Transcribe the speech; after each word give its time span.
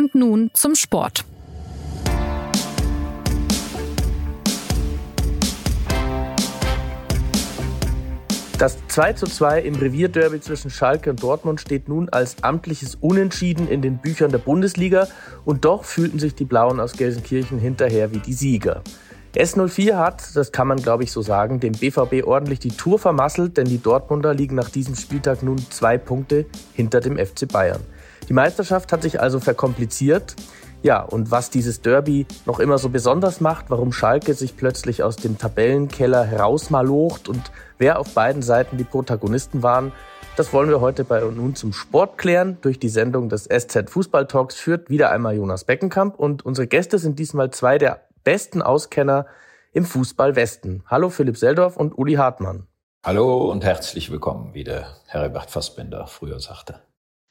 Und 0.00 0.14
nun 0.14 0.50
zum 0.54 0.74
Sport. 0.76 1.26
Das 8.56 8.78
2 8.88 9.12
zu 9.12 9.26
2 9.26 9.60
im 9.60 9.74
Revierderby 9.74 10.40
zwischen 10.40 10.70
Schalke 10.70 11.10
und 11.10 11.22
Dortmund 11.22 11.60
steht 11.60 11.90
nun 11.90 12.08
als 12.08 12.42
amtliches 12.42 12.94
Unentschieden 12.94 13.68
in 13.68 13.82
den 13.82 13.98
Büchern 13.98 14.30
der 14.30 14.38
Bundesliga 14.38 15.06
und 15.44 15.66
doch 15.66 15.84
fühlten 15.84 16.18
sich 16.18 16.34
die 16.34 16.46
Blauen 16.46 16.80
aus 16.80 16.94
Gelsenkirchen 16.94 17.58
hinterher 17.58 18.10
wie 18.10 18.20
die 18.20 18.32
Sieger. 18.32 18.82
S04 19.34 19.98
hat, 19.98 20.34
das 20.34 20.50
kann 20.50 20.66
man 20.66 20.78
glaube 20.78 21.04
ich 21.04 21.12
so 21.12 21.20
sagen, 21.20 21.60
dem 21.60 21.72
BVB 21.72 22.26
ordentlich 22.26 22.58
die 22.58 22.70
Tour 22.70 22.98
vermasselt, 22.98 23.58
denn 23.58 23.66
die 23.66 23.82
Dortmunder 23.82 24.32
liegen 24.32 24.54
nach 24.54 24.70
diesem 24.70 24.96
Spieltag 24.96 25.42
nun 25.42 25.58
zwei 25.58 25.98
Punkte 25.98 26.46
hinter 26.72 27.00
dem 27.00 27.18
FC 27.18 27.46
Bayern. 27.46 27.82
Die 28.28 28.32
Meisterschaft 28.32 28.92
hat 28.92 29.02
sich 29.02 29.20
also 29.20 29.40
verkompliziert. 29.40 30.36
Ja, 30.82 31.02
und 31.02 31.30
was 31.30 31.50
dieses 31.50 31.82
Derby 31.82 32.26
noch 32.46 32.58
immer 32.58 32.78
so 32.78 32.88
besonders 32.88 33.40
macht, 33.40 33.66
warum 33.68 33.92
Schalke 33.92 34.32
sich 34.34 34.56
plötzlich 34.56 35.02
aus 35.02 35.16
dem 35.16 35.36
Tabellenkeller 35.36 36.24
herausmalocht 36.24 37.28
und 37.28 37.52
wer 37.76 37.98
auf 37.98 38.14
beiden 38.14 38.40
Seiten 38.40 38.78
die 38.78 38.84
Protagonisten 38.84 39.62
waren, 39.62 39.92
das 40.36 40.54
wollen 40.54 40.70
wir 40.70 40.80
heute 40.80 41.04
bei 41.04 41.20
nun 41.20 41.54
zum 41.54 41.74
Sport 41.74 42.16
klären. 42.16 42.56
Durch 42.62 42.78
die 42.78 42.88
Sendung 42.88 43.28
des 43.28 43.44
SZ 43.44 43.90
Fußball 43.90 44.26
Talks 44.26 44.54
führt 44.54 44.88
wieder 44.88 45.10
einmal 45.10 45.36
Jonas 45.36 45.64
Beckenkamp 45.64 46.18
und 46.18 46.46
unsere 46.46 46.66
Gäste 46.66 46.98
sind 46.98 47.18
diesmal 47.18 47.50
zwei 47.50 47.76
der 47.76 48.06
besten 48.24 48.62
Auskenner 48.62 49.26
im 49.72 49.84
Fußball 49.84 50.36
Westen. 50.36 50.82
Hallo 50.86 51.10
Philipp 51.10 51.36
Seldorf 51.36 51.76
und 51.76 51.98
Uli 51.98 52.14
Hartmann. 52.14 52.66
Hallo 53.04 53.50
und 53.50 53.64
herzlich 53.64 54.10
willkommen, 54.10 54.54
wie 54.54 54.64
der 54.64 54.96
Herbert 55.06 55.50
Fassbender 55.50 56.06
früher 56.06 56.40
sagte. 56.40 56.80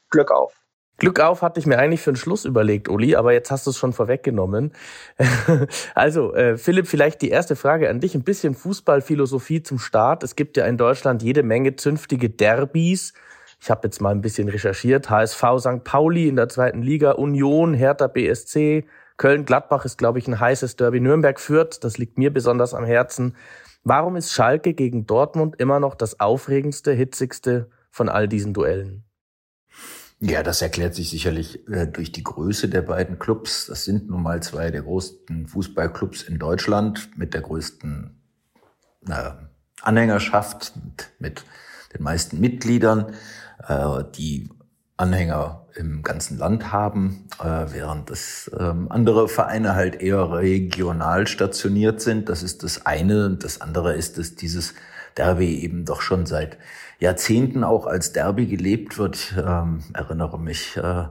Glück 0.10 0.30
auf. 0.32 0.54
Glück 1.00 1.20
auf 1.20 1.42
hatte 1.42 1.60
ich 1.60 1.66
mir 1.66 1.80
eigentlich 1.80 2.02
für 2.02 2.12
den 2.12 2.18
Schluss 2.18 2.46
überlegt, 2.46 2.90
Uli, 2.90 3.16
aber 3.16 3.34
jetzt 3.34 3.52
hast 3.52 3.66
du 3.66 3.72
es 3.72 3.78
schon 3.78 3.94
vorweggenommen. 3.94 4.74
also, 5.96 6.34
äh, 6.34 6.58
Philipp, 6.58 6.88
vielleicht 6.88 7.22
die 7.22 7.30
erste 7.30 7.56
Frage 7.56 7.90
an 7.90 8.00
dich. 8.00 8.16
Ein 8.16 8.24
bisschen 8.24 8.54
Fußballphilosophie 8.54 9.64
zum 9.64 9.80
Start. 9.80 10.24
Es 10.24 10.36
gibt 10.36 10.58
ja 10.58 10.66
in 10.66 10.78
Deutschland 10.78 11.24
jede 11.24 11.44
Menge 11.44 11.76
zünftige 11.76 12.30
Derbys. 12.30 13.14
Ich 13.62 13.70
habe 13.70 13.88
jetzt 13.88 14.02
mal 14.02 14.12
ein 14.12 14.22
bisschen 14.22 14.48
recherchiert. 14.50 15.10
HSV 15.10 15.44
St. 15.60 15.84
Pauli 15.84 16.28
in 16.28 16.36
der 16.36 16.50
zweiten 16.50 16.82
Liga, 16.82 17.12
Union, 17.12 17.74
Hertha 17.74 18.08
BSC, 18.08 18.86
Köln-Gladbach 19.18 19.86
ist, 19.86 19.98
glaube 19.98 20.20
ich, 20.20 20.28
ein 20.28 20.40
heißes 20.40 20.78
Derby. 20.78 21.02
Nürnberg 21.02 21.40
führt, 21.40 21.84
das 21.84 21.98
liegt 21.98 22.18
mir 22.18 22.32
besonders 22.32 22.74
am 22.74 22.86
Herzen. 22.86 23.36
Warum 23.84 24.16
ist 24.16 24.32
Schalke 24.32 24.74
gegen 24.74 25.06
Dortmund 25.06 25.56
immer 25.58 25.80
noch 25.80 25.96
das 25.96 26.20
aufregendste, 26.20 26.92
hitzigste 26.94 27.70
von 27.92 28.08
all 28.08 28.28
diesen 28.28 28.54
Duellen? 28.54 29.09
Ja, 30.22 30.44
das 30.44 30.62
erklärt 30.62 30.96
sich 30.96 31.10
sicherlich 31.10 31.66
äh, 31.70 31.88
durch 31.88 32.12
die 32.12 32.24
Größe 32.24 32.68
der 32.68 32.82
beiden 32.82 33.20
Clubs. 33.20 33.68
Das 33.68 33.86
sind 33.86 34.10
nun 34.10 34.22
mal 34.22 34.44
zwei 34.44 34.70
der 34.70 34.82
größten 34.82 35.48
Fußballclubs 35.48 36.24
in 36.24 36.40
Deutschland 36.40 37.18
mit 37.18 37.34
der 37.34 37.42
größten 37.42 38.20
äh, 39.08 39.32
Anhängerschaft, 39.82 40.74
mit, 40.84 41.10
mit, 41.20 41.46
den 41.94 42.04
meisten 42.04 42.40
Mitgliedern. 42.40 43.14
Äh, 43.66 44.04
die 44.16 44.50
Anhänger 44.98 45.66
im 45.76 46.04
ganzen 46.04 46.38
Land 46.38 46.74
haben, 46.74 47.30
äh, 47.40 47.68
während 47.72 48.10
das 48.10 48.52
ähm, 48.60 48.92
andere 48.92 49.30
Vereine 49.30 49.74
halt 49.74 50.02
eher 50.02 50.34
regional 50.34 51.28
stationiert 51.28 52.02
sind. 52.02 52.28
Das 52.28 52.44
ist 52.44 52.64
das 52.64 52.86
eine. 52.86 53.26
Und 53.26 53.46
das 53.46 53.62
andere 53.62 53.94
ist, 53.94 54.18
dass 54.18 54.36
dieses 54.36 54.74
Derby 55.16 55.60
eben 55.62 55.86
doch 55.86 56.02
schon 56.02 56.26
seit 56.26 56.58
Jahrzehnten 57.00 57.64
auch 57.64 57.88
als 57.88 58.12
Derby 58.12 58.46
gelebt 58.46 58.98
wird. 58.98 59.34
Ähm, 59.38 59.84
erinnere 59.94 60.40
mich 60.40 60.78
äh, 60.78 61.06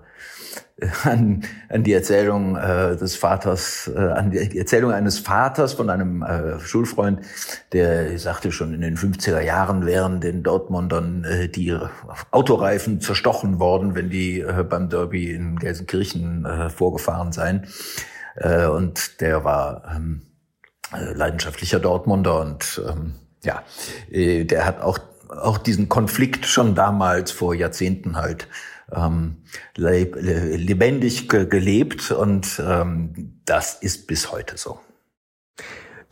an, 1.04 1.44
an 1.68 1.82
die 1.82 1.92
Erzählung 1.92 2.56
äh, 2.56 2.96
des 2.96 3.16
Vaters, 3.16 3.90
äh, 3.94 3.98
an 3.98 4.30
die, 4.30 4.48
die 4.48 4.58
Erzählung 4.58 4.92
eines 4.92 5.18
Vaters 5.18 5.72
von 5.72 5.90
einem 5.90 6.22
äh, 6.22 6.60
Schulfreund, 6.60 7.20
der 7.72 8.18
sagte 8.18 8.52
schon 8.52 8.74
in 8.74 8.80
den 8.80 8.96
50er 8.96 9.40
Jahren 9.40 9.86
wären 9.86 10.20
den 10.20 10.42
Dortmundern 10.42 11.24
äh, 11.24 11.48
die 11.48 11.76
Autoreifen 12.30 13.00
zerstochen 13.00 13.58
worden, 13.58 13.94
wenn 13.94 14.10
die 14.10 14.40
äh, 14.40 14.64
beim 14.68 14.88
Derby 14.88 15.32
in 15.32 15.58
Gelsenkirchen 15.58 16.44
äh, 16.44 16.70
vorgefahren 16.70 17.32
seien. 17.32 17.66
Äh, 18.36 18.66
und 18.66 19.20
der 19.20 19.44
war 19.44 19.82
ähm, 19.96 20.22
äh, 20.92 21.12
leidenschaftlicher 21.12 21.80
Dortmunder 21.80 22.40
und 22.40 22.80
ähm, 22.88 23.14
ja, 23.42 23.62
äh, 24.10 24.44
der 24.44 24.64
hat 24.64 24.80
auch 24.80 24.98
auch 25.30 25.58
diesen 25.58 25.88
Konflikt 25.88 26.46
schon 26.46 26.74
damals 26.74 27.30
vor 27.30 27.54
Jahrzehnten 27.54 28.16
halt 28.16 28.48
ähm, 28.92 29.36
lebendig 29.76 31.28
gelebt 31.28 32.10
und 32.10 32.62
ähm, 32.64 33.40
das 33.44 33.74
ist 33.74 34.06
bis 34.06 34.32
heute 34.32 34.56
so. 34.56 34.80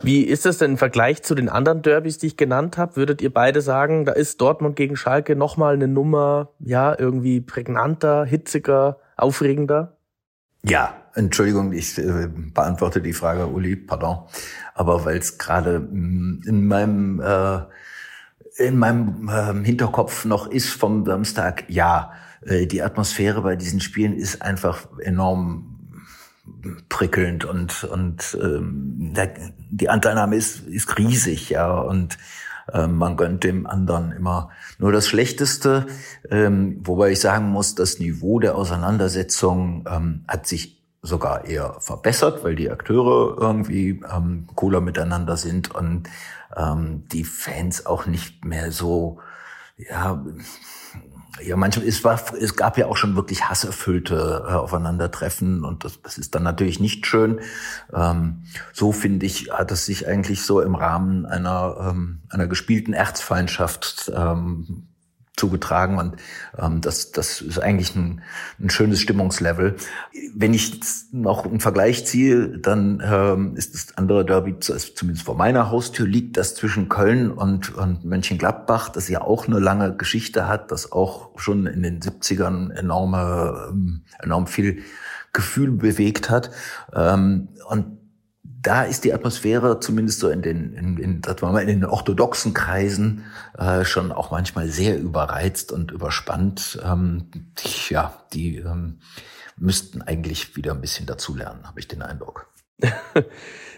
Wie 0.01 0.21
ist 0.21 0.45
es 0.45 0.59
denn 0.59 0.71
im 0.71 0.77
Vergleich 0.77 1.23
zu 1.23 1.33
den 1.33 1.49
anderen 1.49 1.81
Derbys, 1.81 2.19
die 2.19 2.27
ich 2.27 2.37
genannt 2.37 2.77
habe? 2.77 2.95
Würdet 2.97 3.21
ihr 3.21 3.33
beide 3.33 3.61
sagen, 3.61 4.05
da 4.05 4.11
ist 4.11 4.39
Dortmund 4.41 4.75
gegen 4.75 4.95
Schalke 4.95 5.35
nochmal 5.35 5.73
eine 5.73 5.87
Nummer, 5.87 6.49
ja, 6.59 6.97
irgendwie 6.97 7.41
prägnanter, 7.41 8.23
hitziger, 8.25 8.99
aufregender? 9.15 9.97
Ja, 10.63 10.93
Entschuldigung, 11.15 11.73
ich 11.73 11.97
äh, 11.97 12.27
beantworte 12.53 13.01
die 13.01 13.13
Frage, 13.13 13.47
Uli, 13.47 13.75
pardon. 13.75 14.19
Aber 14.75 15.03
weil 15.03 15.17
es 15.17 15.39
gerade 15.39 15.79
mm, 15.79 16.43
in 16.45 16.67
meinem 16.67 17.19
äh, 17.19 17.61
in 18.57 18.77
meinem 18.77 19.29
äh, 19.29 19.65
Hinterkopf 19.65 20.25
noch 20.25 20.47
ist 20.47 20.69
vom 20.69 21.05
Samstag, 21.05 21.65
ja, 21.67 22.11
äh, 22.45 22.65
die 22.65 22.81
Atmosphäre 22.81 23.41
bei 23.41 23.55
diesen 23.55 23.79
Spielen 23.79 24.13
ist 24.13 24.41
einfach 24.41 24.87
enorm 24.99 25.73
prickelnd 26.89 27.45
und 27.45 27.83
und 27.83 28.37
ähm, 28.41 29.13
der, 29.15 29.33
die 29.69 29.89
Anteilnahme 29.89 30.35
ist 30.35 30.61
ist 30.67 30.97
riesig, 30.97 31.49
ja 31.49 31.77
und 31.77 32.17
ähm, 32.73 32.97
man 32.97 33.17
gönnt 33.17 33.43
dem 33.43 33.67
anderen 33.67 34.11
immer 34.11 34.49
nur 34.79 34.91
das 34.91 35.07
Schlechteste, 35.07 35.87
ähm, 36.29 36.79
wobei 36.83 37.11
ich 37.11 37.19
sagen 37.19 37.49
muss, 37.49 37.75
das 37.75 37.99
Niveau 37.99 38.39
der 38.39 38.55
Auseinandersetzung 38.55 39.85
ähm, 39.89 40.23
hat 40.27 40.47
sich 40.47 40.77
sogar 41.01 41.45
eher 41.45 41.75
verbessert, 41.79 42.43
weil 42.43 42.55
die 42.55 42.69
Akteure 42.69 43.37
irgendwie 43.39 44.01
ähm, 44.13 44.47
cooler 44.55 44.81
miteinander 44.81 45.37
sind 45.37 45.73
und 45.73 46.09
ähm, 46.57 47.07
die 47.11 47.23
Fans 47.23 47.85
auch 47.85 48.05
nicht 48.05 48.45
mehr 48.45 48.71
so, 48.71 49.19
ja, 49.77 50.23
ja, 51.41 51.55
manchmal, 51.55 51.87
es 51.87 52.03
war, 52.03 52.19
es 52.39 52.55
gab 52.55 52.77
ja 52.77 52.87
auch 52.87 52.97
schon 52.97 53.15
wirklich 53.15 53.47
hasserfüllte 53.47 54.45
äh, 54.47 54.53
Aufeinandertreffen 54.53 55.63
und 55.63 55.83
das, 55.83 56.01
das 56.01 56.17
ist 56.17 56.33
dann 56.33 56.43
natürlich 56.43 56.79
nicht 56.79 57.05
schön. 57.05 57.41
Ähm, 57.93 58.43
so 58.73 58.91
finde 58.91 59.25
ich, 59.25 59.51
hat 59.51 59.71
es 59.71 59.85
sich 59.85 60.07
eigentlich 60.07 60.43
so 60.43 60.61
im 60.61 60.75
Rahmen 60.75 61.25
einer, 61.25 61.91
ähm, 61.91 62.21
einer 62.29 62.47
gespielten 62.47 62.93
Erzfeindschaft 62.93 64.11
ähm, 64.15 64.87
zugetragen 65.37 65.97
und 65.97 66.15
ähm, 66.57 66.81
das, 66.81 67.11
das 67.11 67.41
ist 67.41 67.59
eigentlich 67.59 67.95
ein, 67.95 68.21
ein 68.59 68.69
schönes 68.69 68.99
Stimmungslevel. 68.99 69.75
Wenn 70.35 70.53
ich 70.53 70.79
noch 71.11 71.45
einen 71.45 71.59
Vergleich 71.59 72.05
ziehe, 72.05 72.57
dann 72.57 73.01
ähm, 73.05 73.55
ist 73.55 73.73
das 73.73 73.97
andere 73.97 74.25
Derby, 74.25 74.59
zumindest 74.59 75.25
vor 75.25 75.35
meiner 75.35 75.71
Haustür 75.71 76.07
liegt, 76.07 76.37
das 76.37 76.55
zwischen 76.55 76.89
Köln 76.89 77.31
und, 77.31 77.73
und 77.75 78.03
Mönchengladbach, 78.03 78.89
das 78.89 79.07
ja 79.07 79.21
auch 79.21 79.47
eine 79.47 79.59
lange 79.59 79.95
Geschichte 79.95 80.47
hat, 80.47 80.71
das 80.71 80.91
auch 80.91 81.29
schon 81.37 81.67
in 81.67 81.83
den 81.83 82.01
70ern 82.01 82.73
enorme, 82.73 83.69
ähm, 83.69 84.01
enorm 84.19 84.47
viel 84.47 84.83
Gefühl 85.33 85.71
bewegt 85.71 86.29
hat. 86.31 86.49
Ähm, 86.93 87.49
und 87.69 87.97
da 88.61 88.83
ist 88.83 89.03
die 89.03 89.13
Atmosphäre 89.13 89.79
zumindest 89.79 90.19
so 90.19 90.29
in 90.29 90.41
den, 90.41 90.73
in, 90.73 90.97
in, 90.97 91.21
das 91.21 91.41
war 91.41 91.51
mal 91.51 91.61
in 91.61 91.67
den 91.67 91.85
orthodoxen 91.85 92.53
Kreisen 92.53 93.23
äh, 93.57 93.85
schon 93.85 94.11
auch 94.11 94.31
manchmal 94.31 94.67
sehr 94.67 94.99
überreizt 94.99 95.71
und 95.71 95.91
überspannt. 95.91 96.79
Ähm, 96.83 97.29
ja, 97.89 98.13
die 98.33 98.57
ähm, 98.57 98.99
müssten 99.57 100.01
eigentlich 100.01 100.55
wieder 100.55 100.73
ein 100.73 100.81
bisschen 100.81 101.05
dazulernen, 101.05 101.65
habe 101.65 101.79
ich 101.79 101.87
den 101.87 102.01
Eindruck. 102.01 102.47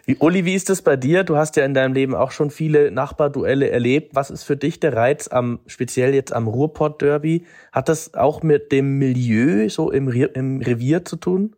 wie, 0.06 0.18
Uli, 0.18 0.46
wie 0.46 0.56
ist 0.56 0.70
das 0.70 0.82
bei 0.82 0.98
dir? 0.98 1.24
Du 1.24 1.38
hast 1.38 1.56
ja 1.56 1.66
in 1.66 1.74
deinem 1.74 1.94
Leben 1.94 2.16
auch 2.16 2.32
schon 2.32 2.50
viele 2.50 2.92
Nachbarduelle 2.92 3.70
erlebt. 3.70 4.16
Was 4.16 4.30
ist 4.30 4.44
für 4.44 4.58
dich 4.58 4.80
der 4.80 4.94
Reiz 4.94 5.28
am, 5.28 5.60
speziell 5.68 6.14
jetzt 6.14 6.34
am 6.34 6.48
Ruhrpott-Derby? 6.48 7.46
Hat 7.72 7.90
das 7.90 8.14
auch 8.16 8.44
mit 8.44 8.72
dem 8.72 8.98
Milieu 8.98 9.70
so 9.70 9.92
im, 9.92 10.10
im 10.10 10.62
Revier 10.62 11.06
zu 11.06 11.16
tun? 11.16 11.56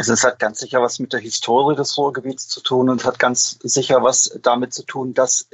Also 0.00 0.14
es 0.14 0.24
hat 0.24 0.38
ganz 0.38 0.60
sicher 0.60 0.80
was 0.80 0.98
mit 0.98 1.12
der 1.12 1.20
Historie 1.20 1.76
des 1.76 1.98
Ruhrgebiets 1.98 2.48
zu 2.48 2.62
tun 2.62 2.88
und 2.88 3.04
hat 3.04 3.18
ganz 3.18 3.58
sicher 3.62 4.02
was 4.02 4.34
damit 4.40 4.72
zu 4.72 4.82
tun, 4.82 5.12
dass, 5.12 5.46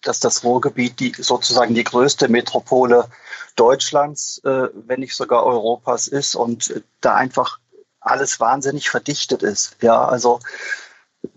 dass 0.00 0.20
das 0.20 0.44
Ruhrgebiet 0.44 1.00
die, 1.00 1.12
sozusagen 1.18 1.74
die 1.74 1.82
größte 1.82 2.28
Metropole 2.28 3.08
Deutschlands, 3.56 4.40
äh, 4.44 4.68
wenn 4.86 5.00
nicht 5.00 5.16
sogar 5.16 5.44
Europas 5.44 6.06
ist 6.06 6.36
und 6.36 6.84
da 7.00 7.16
einfach 7.16 7.58
alles 7.98 8.38
wahnsinnig 8.38 8.88
verdichtet 8.90 9.42
ist. 9.42 9.76
Ja, 9.80 10.04
also 10.04 10.38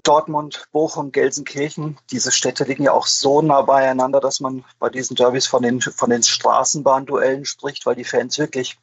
Dortmund, 0.03 0.67
Bochum, 0.71 1.11
Gelsenkirchen, 1.11 1.97
diese 2.11 2.31
Städte 2.31 2.65
liegen 2.65 2.83
ja 2.83 2.91
auch 2.91 3.07
so 3.07 3.41
nah 3.41 3.63
beieinander, 3.63 4.19
dass 4.19 4.39
man 4.39 4.63
bei 4.77 4.91
diesen 4.91 5.15
Derbys 5.15 5.47
von 5.47 5.63
den, 5.63 5.81
von 5.81 6.11
den 6.11 6.21
Straßenbahnduellen 6.21 7.45
spricht, 7.45 7.88
weil 7.88 7.95
die 7.95 8.03
Fans 8.03 8.38
wirklich 8.38 8.77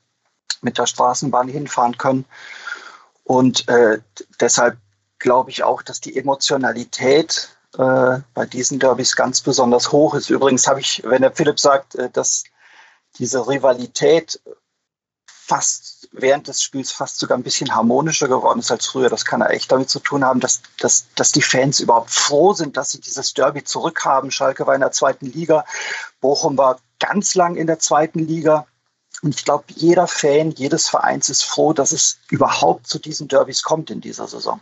mit 0.61 0.76
der 0.76 0.87
Straßenbahn 0.87 1.46
hinfahren 1.46 1.99
können. 1.99 2.25
Und 3.31 3.69
äh, 3.69 4.00
deshalb 4.41 4.77
glaube 5.21 5.50
ich 5.50 5.62
auch, 5.62 5.82
dass 5.82 6.00
die 6.00 6.17
Emotionalität 6.17 7.56
äh, 7.79 8.19
bei 8.35 8.44
diesen 8.44 8.81
Derbys 8.81 9.15
ganz 9.15 9.41
besonders 9.41 9.93
hoch 9.93 10.15
ist. 10.15 10.31
Übrigens 10.31 10.67
habe 10.67 10.81
ich, 10.81 11.03
wenn 11.05 11.23
der 11.23 11.31
Philipp 11.31 11.61
sagt, 11.61 11.94
äh, 11.94 12.11
dass 12.11 12.43
diese 13.19 13.47
Rivalität 13.47 14.41
fast 15.29 16.09
während 16.11 16.49
des 16.49 16.61
Spiels 16.61 16.91
fast 16.91 17.21
sogar 17.21 17.38
ein 17.38 17.44
bisschen 17.44 17.73
harmonischer 17.73 18.27
geworden 18.27 18.59
ist 18.59 18.73
als 18.73 18.87
früher. 18.87 19.09
Das 19.09 19.25
kann 19.25 19.43
ja 19.43 19.47
echt 19.47 19.71
damit 19.71 19.91
zu 19.91 20.00
tun 20.00 20.25
haben, 20.25 20.41
dass, 20.41 20.62
dass, 20.81 21.06
dass 21.15 21.31
die 21.31 21.43
Fans 21.43 21.79
überhaupt 21.79 22.11
froh 22.11 22.53
sind, 22.53 22.77
dass 22.77 22.91
sie 22.91 23.00
dieses 23.00 23.32
Derby 23.32 23.62
zurückhaben. 23.62 24.32
Schalke 24.32 24.67
war 24.67 24.75
in 24.75 24.81
der 24.81 24.91
zweiten 24.91 25.27
Liga, 25.27 25.65
Bochum 26.21 26.59
war 26.59 26.81
ganz 26.99 27.37
lang 27.37 27.55
in 27.55 27.69
der 27.69 27.79
zweiten 27.79 28.19
Liga. 28.19 28.67
Und 29.22 29.34
ich 29.34 29.44
glaube, 29.44 29.64
jeder 29.69 30.06
Fan 30.06 30.50
jedes 30.50 30.88
Vereins 30.88 31.28
ist 31.28 31.43
froh, 31.43 31.72
dass 31.72 31.93
es 31.93 32.19
überhaupt 32.31 32.87
zu 32.87 32.99
diesen 32.99 33.28
Derbys 33.28 33.62
kommt 33.62 33.90
in 33.90 34.00
dieser 34.00 34.26
Saison. 34.26 34.61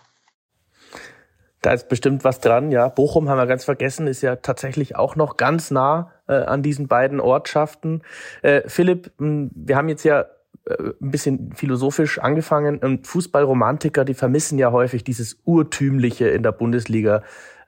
Da 1.61 1.73
ist 1.73 1.89
bestimmt 1.89 2.23
was 2.25 2.41
dran, 2.41 2.71
ja. 2.71 2.89
Bochum 2.89 3.29
haben 3.29 3.39
wir 3.39 3.47
ganz 3.47 3.65
vergessen, 3.65 4.07
ist 4.07 4.23
ja 4.23 4.37
tatsächlich 4.37 4.95
auch 4.95 5.17
noch 5.17 5.37
ganz 5.37 5.71
nah 5.71 6.13
äh, 6.29 6.35
an 6.35 6.63
diesen 6.63 6.87
beiden 6.87 7.21
Ortschaften. 7.21 8.03
Äh, 8.43 8.63
Philipp, 8.69 9.11
wir 9.19 9.77
haben 9.77 9.89
jetzt 9.89 10.05
ja 10.05 10.27
äh, 10.67 10.93
ein 11.01 11.11
bisschen 11.11 11.53
philosophisch 11.55 12.21
angefangen. 12.21 12.79
Und 12.79 13.07
Fußballromantiker, 13.07 14.05
die 14.05 14.15
vermissen 14.15 14.59
ja 14.59 14.71
häufig 14.71 15.03
dieses 15.03 15.39
Urtümliche 15.45 16.29
in 16.29 16.43
der 16.45 16.53
Bundesliga, 16.53 17.23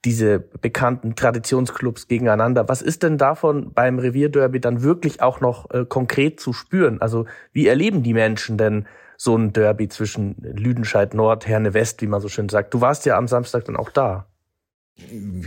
diese 0.05 0.41
bekannten 0.41 1.14
Traditionsclubs 1.14 2.08
gegeneinander. 2.08 2.69
Was 2.69 2.81
ist 2.81 3.02
denn 3.02 3.19
davon 3.19 3.73
beim 3.73 3.99
Revierderby 3.99 4.61
dann 4.61 4.82
wirklich 4.82 5.23
auch 5.23 5.41
noch 5.41 5.70
äh, 5.70 5.85
konkret 5.85 6.41
zu 6.41 6.52
spüren? 6.52 7.00
Also 7.02 7.26
wie 7.52 7.67
erleben 7.67 8.02
die 8.02 8.14
Menschen 8.14 8.56
denn 8.56 8.87
so 9.17 9.37
ein 9.37 9.52
Derby 9.52 9.88
zwischen 9.88 10.37
Lüdenscheid 10.41 11.12
Nord, 11.12 11.47
Herne 11.47 11.75
West, 11.75 12.00
wie 12.00 12.06
man 12.06 12.23
so 12.23 12.29
schön 12.29 12.49
sagt? 12.49 12.73
Du 12.73 12.81
warst 12.81 13.05
ja 13.05 13.19
am 13.19 13.29
Samstag 13.29 13.67
dann 13.67 13.76
auch 13.76 13.91
da. 13.91 14.26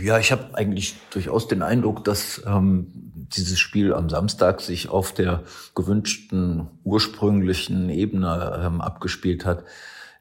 Ja, 0.00 0.18
ich 0.18 0.32
habe 0.32 0.54
eigentlich 0.54 0.96
durchaus 1.10 1.48
den 1.48 1.62
Eindruck, 1.62 2.04
dass 2.04 2.42
ähm, 2.46 2.86
dieses 3.36 3.58
Spiel 3.58 3.92
am 3.92 4.08
Samstag 4.08 4.60
sich 4.60 4.88
auf 4.88 5.12
der 5.12 5.42
gewünschten 5.74 6.68
ursprünglichen 6.84 7.90
Ebene 7.90 8.62
ähm, 8.64 8.80
abgespielt 8.80 9.44
hat. 9.44 9.64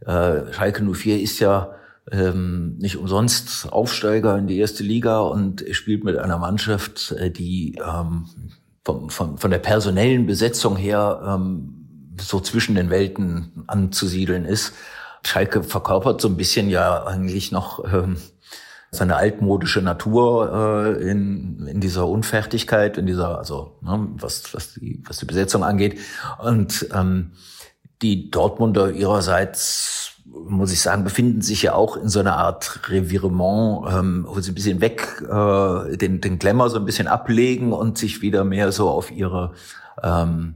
Äh, 0.02 0.52
Schalke 0.52 0.84
04 0.84 1.22
ist 1.22 1.40
ja 1.40 1.76
ähm, 2.12 2.78
nicht 2.78 2.98
umsonst 2.98 3.72
Aufsteiger 3.72 4.38
in 4.38 4.48
die 4.48 4.58
erste 4.58 4.84
Liga 4.84 5.20
und 5.20 5.64
spielt 5.72 6.04
mit 6.04 6.18
einer 6.18 6.38
Mannschaft, 6.38 7.12
äh, 7.14 7.32
die 7.32 7.76
ähm, 7.76 8.26
von, 8.84 9.10
von, 9.10 9.38
von 9.38 9.52
der 9.52 9.60
personellen 9.60 10.26
Besetzung 10.26 10.76
her 10.76 11.22
ähm, 11.26 12.16
so 12.20 12.40
zwischen 12.40 12.76
den 12.76 12.90
Welten 12.90 13.64
anzusiedeln 13.68 14.46
ist. 14.46 14.74
Schalke 15.26 15.64
verkörpert 15.64 16.20
so 16.20 16.28
ein 16.28 16.36
bisschen 16.36 16.70
ja 16.70 17.06
eigentlich 17.06 17.52
noch 17.52 17.84
ähm, 17.92 18.18
seine 18.92 19.16
altmodische 19.16 19.82
Natur 19.82 20.98
äh, 21.00 21.10
in, 21.10 21.66
in 21.66 21.80
dieser 21.80 22.08
Unfertigkeit, 22.08 22.98
in 22.98 23.06
dieser, 23.06 23.38
also 23.38 23.78
ne, 23.82 24.10
was, 24.16 24.54
was, 24.54 24.74
die, 24.74 25.02
was 25.08 25.18
die 25.18 25.26
Besetzung 25.26 25.64
angeht. 25.64 26.00
Und 26.40 26.88
die 28.04 28.30
Dortmunder 28.30 28.92
ihrerseits, 28.92 30.13
muss 30.34 30.72
ich 30.72 30.82
sagen, 30.82 31.04
befinden 31.04 31.42
sich 31.42 31.62
ja 31.62 31.74
auch 31.74 31.96
in 31.96 32.10
so 32.10 32.20
einer 32.20 32.38
Art 32.38 32.90
Revirement, 32.90 33.88
ähm, 33.92 34.26
wo 34.28 34.40
sie 34.40 34.52
ein 34.52 34.56
bisschen 34.56 34.82
weg, 34.82 35.24
äh, 35.30 35.98
den, 35.98 36.22
den 36.22 36.40
Glamour 36.40 36.70
so 36.70 36.78
ein 36.78 36.86
bisschen 36.86 37.08
ablegen 37.08 37.72
und 37.72 37.98
sich 37.98 38.22
wieder 38.22 38.44
mehr 38.44 38.72
so 38.72 38.90
auf 38.90 39.12
ihre 39.12 39.54
ähm, 40.02 40.56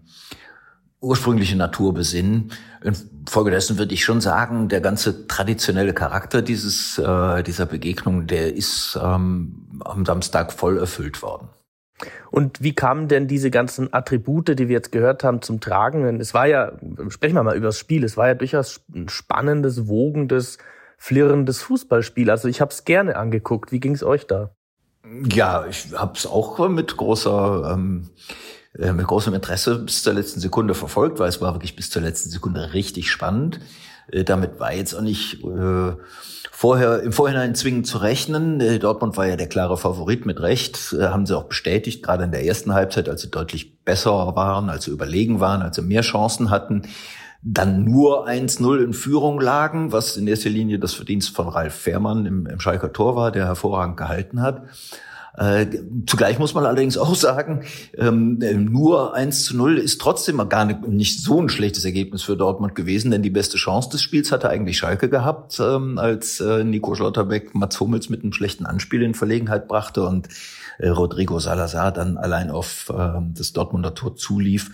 ursprüngliche 1.00 1.56
Natur 1.56 1.94
besinnen. 1.94 2.52
Infolgedessen 2.84 3.78
würde 3.78 3.94
ich 3.94 4.04
schon 4.04 4.22
sagen, 4.22 4.68
der 4.68 4.82
ganze 4.82 5.28
traditionelle 5.28 5.94
Charakter 5.94 6.42
dieses, 6.42 6.98
äh, 6.98 7.44
dieser 7.44 7.66
Begegnung, 7.66 8.28
der 8.28 8.56
ist 8.56 8.98
ähm, 9.02 9.80
am 9.86 10.06
Samstag 10.06 10.52
voll 10.52 10.78
erfüllt 10.78 11.22
worden. 11.22 11.50
Und 12.30 12.62
wie 12.62 12.74
kamen 12.74 13.08
denn 13.08 13.28
diese 13.28 13.50
ganzen 13.50 13.92
Attribute, 13.94 14.60
die 14.60 14.68
wir 14.68 14.76
jetzt 14.76 14.92
gehört 14.92 15.24
haben, 15.24 15.42
zum 15.42 15.60
Tragen? 15.60 16.20
Es 16.20 16.34
war 16.34 16.46
ja, 16.46 16.74
sprechen 17.10 17.36
wir 17.36 17.44
mal 17.44 17.58
über 17.58 17.68
das 17.68 17.80
Spiel, 17.80 18.04
es 18.04 18.18
war 18.18 18.28
ja 18.28 18.36
durchaus 18.36 18.82
ein 18.94 19.10
spannendes, 19.10 19.88
wogendes, 19.88 20.58
flirrendes 20.98 21.62
Fußballspiel. 21.62 22.30
Also 22.30 22.48
ich 22.48 22.62
habe 22.62 22.72
es 22.72 22.86
gerne 22.86 23.16
angeguckt. 23.16 23.72
Wie 23.72 23.80
ging 23.80 23.94
es 23.94 24.04
euch 24.04 24.28
da? 24.28 24.52
Ja, 25.32 25.66
ich 25.66 25.94
habe 25.94 26.14
es 26.16 26.26
auch 26.26 26.68
mit 26.70 26.98
großer 26.98 27.72
ähm, 27.74 28.10
äh, 28.78 28.94
mit 28.94 29.08
großem 29.08 29.34
Interesse 29.34 29.80
bis 29.80 30.04
zur 30.04 30.14
letzten 30.14 30.40
Sekunde 30.40 30.76
verfolgt, 30.76 31.20
weil 31.20 31.30
es 31.30 31.42
war 31.42 31.54
wirklich 31.56 31.76
bis 31.76 31.90
zur 31.90 32.02
letzten 32.02 32.30
Sekunde 32.30 32.74
richtig 32.74 33.10
spannend. 33.10 33.60
Äh, 34.12 34.24
damit 34.24 34.60
war 34.60 34.74
jetzt 34.74 34.94
auch 34.94 35.02
nicht 35.02 35.44
äh, 35.44 35.94
vorher 36.60 37.04
im 37.04 37.12
Vorhinein 37.12 37.54
zwingend 37.54 37.86
zu 37.86 38.00
rechnen. 38.00 38.60
Äh, 38.62 38.80
Dortmund 38.80 39.16
war 39.16 39.28
ja 39.28 39.36
der 39.36 39.48
klare 39.48 39.78
Favorit 39.78 40.26
mit 40.26 40.42
Recht, 40.42 40.96
äh, 41.00 41.10
haben 41.10 41.28
sie 41.28 41.38
auch 41.38 41.44
bestätigt, 41.44 42.02
gerade 42.02 42.24
in 42.24 42.32
der 42.32 42.46
ersten 42.46 42.74
Halbzeit, 42.74 43.08
als 43.10 43.22
sie 43.22 43.30
deutlich 43.30 43.84
besser 43.84 44.36
waren, 44.36 44.72
als 44.72 44.86
sie 44.86 44.92
überlegen 44.92 45.40
waren, 45.40 45.62
als 45.62 45.76
sie 45.76 45.84
mehr 45.84 46.02
Chancen 46.02 46.50
hatten 46.50 46.82
dann 47.44 47.86
nur 47.86 48.28
1-0 48.28 48.84
in 48.84 48.94
Führung 48.94 49.40
lagen, 49.40 49.92
was 49.92 50.18
in 50.18 50.28
erster 50.28 50.50
Linie 50.50 50.80
das 50.80 50.96
Verdienst 50.96 51.36
von 51.36 51.48
Ralf 51.48 51.76
Fährmann 51.76 52.26
im, 52.26 52.48
im 52.48 52.60
Schalker 52.60 52.92
Tor 52.92 53.16
war, 53.16 53.32
der 53.32 53.46
hervorragend 53.46 53.96
gehalten 53.96 54.42
hat. 54.42 54.64
Äh, 55.38 55.68
zugleich 56.08 56.40
muss 56.40 56.56
man 56.56 56.66
allerdings 56.66 56.98
auch 56.98 57.14
sagen, 57.14 57.64
ähm, 57.96 58.40
nur 58.72 59.14
1 59.14 59.44
zu 59.44 59.56
0 59.56 59.78
ist 59.78 60.02
trotzdem 60.02 60.38
gar 60.50 60.66
nicht, 60.66 61.20
so 61.22 61.40
ein 61.40 61.48
schlechtes 61.50 61.86
Ergebnis 61.86 62.24
für 62.24 62.36
Dortmund 62.36 62.74
gewesen, 62.74 63.12
denn 63.12 63.22
die 63.22 63.30
beste 63.30 63.58
Chance 63.58 63.90
des 63.92 64.02
Spiels 64.02 64.32
hatte 64.32 64.50
eigentlich 64.50 64.80
Schalke 64.80 65.10
gehabt, 65.10 65.60
ähm, 65.60 66.00
als 66.00 66.40
äh, 66.40 66.64
Nico 66.64 66.96
Schlotterbeck 66.96 67.54
Mats 67.54 67.80
Hummels 67.80 68.10
mit 68.10 68.24
einem 68.24 68.34
schlechten 68.34 68.66
Anspiel 68.66 69.04
in 69.04 69.14
Verlegenheit 69.14 69.68
brachte 69.68 70.08
und 70.08 70.28
äh, 70.80 70.88
Rodrigo 70.90 71.38
Salazar 71.38 71.92
dann 71.92 72.18
allein 72.18 72.50
auf 72.50 72.92
äh, 72.96 73.20
das 73.34 73.54
Dortmunder 73.54 73.94
Tor 73.94 74.16
zulief 74.16 74.72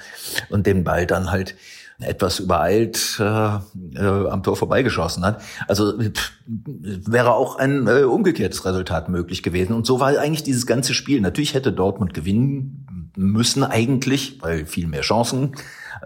und 0.50 0.66
den 0.66 0.86
Ball 0.86 1.06
dann 1.06 1.30
halt 1.30 1.56
etwas 2.04 2.40
übereilt 2.40 3.18
äh, 3.20 3.24
äh, 3.24 4.30
am 4.30 4.44
Tor 4.44 4.56
vorbeigeschossen 4.56 5.26
hat. 5.26 5.42
Also 5.68 6.00
pff, 6.00 6.32
wäre 6.46 7.34
auch 7.34 7.58
ein 7.58 7.88
äh, 7.88 8.04
umgekehrtes 8.04 8.66
Resultat 8.66 9.10
möglich 9.10 9.44
gewesen. 9.44 9.74
Und 9.74 9.86
so 9.86 10.00
war 10.00 10.18
eigentlich 10.18 10.44
dieses 10.44 10.66
ganze 10.66 10.94
Spiel. 10.94 11.22
Natürlich 11.22 11.54
hätte 11.54 11.72
Dortmund 11.72 12.14
gewinnen 12.14 13.12
müssen 13.16 13.64
eigentlich, 13.64 14.42
weil 14.42 14.66
viel 14.66 14.88
mehr 14.88 15.02
Chancen. 15.02 15.54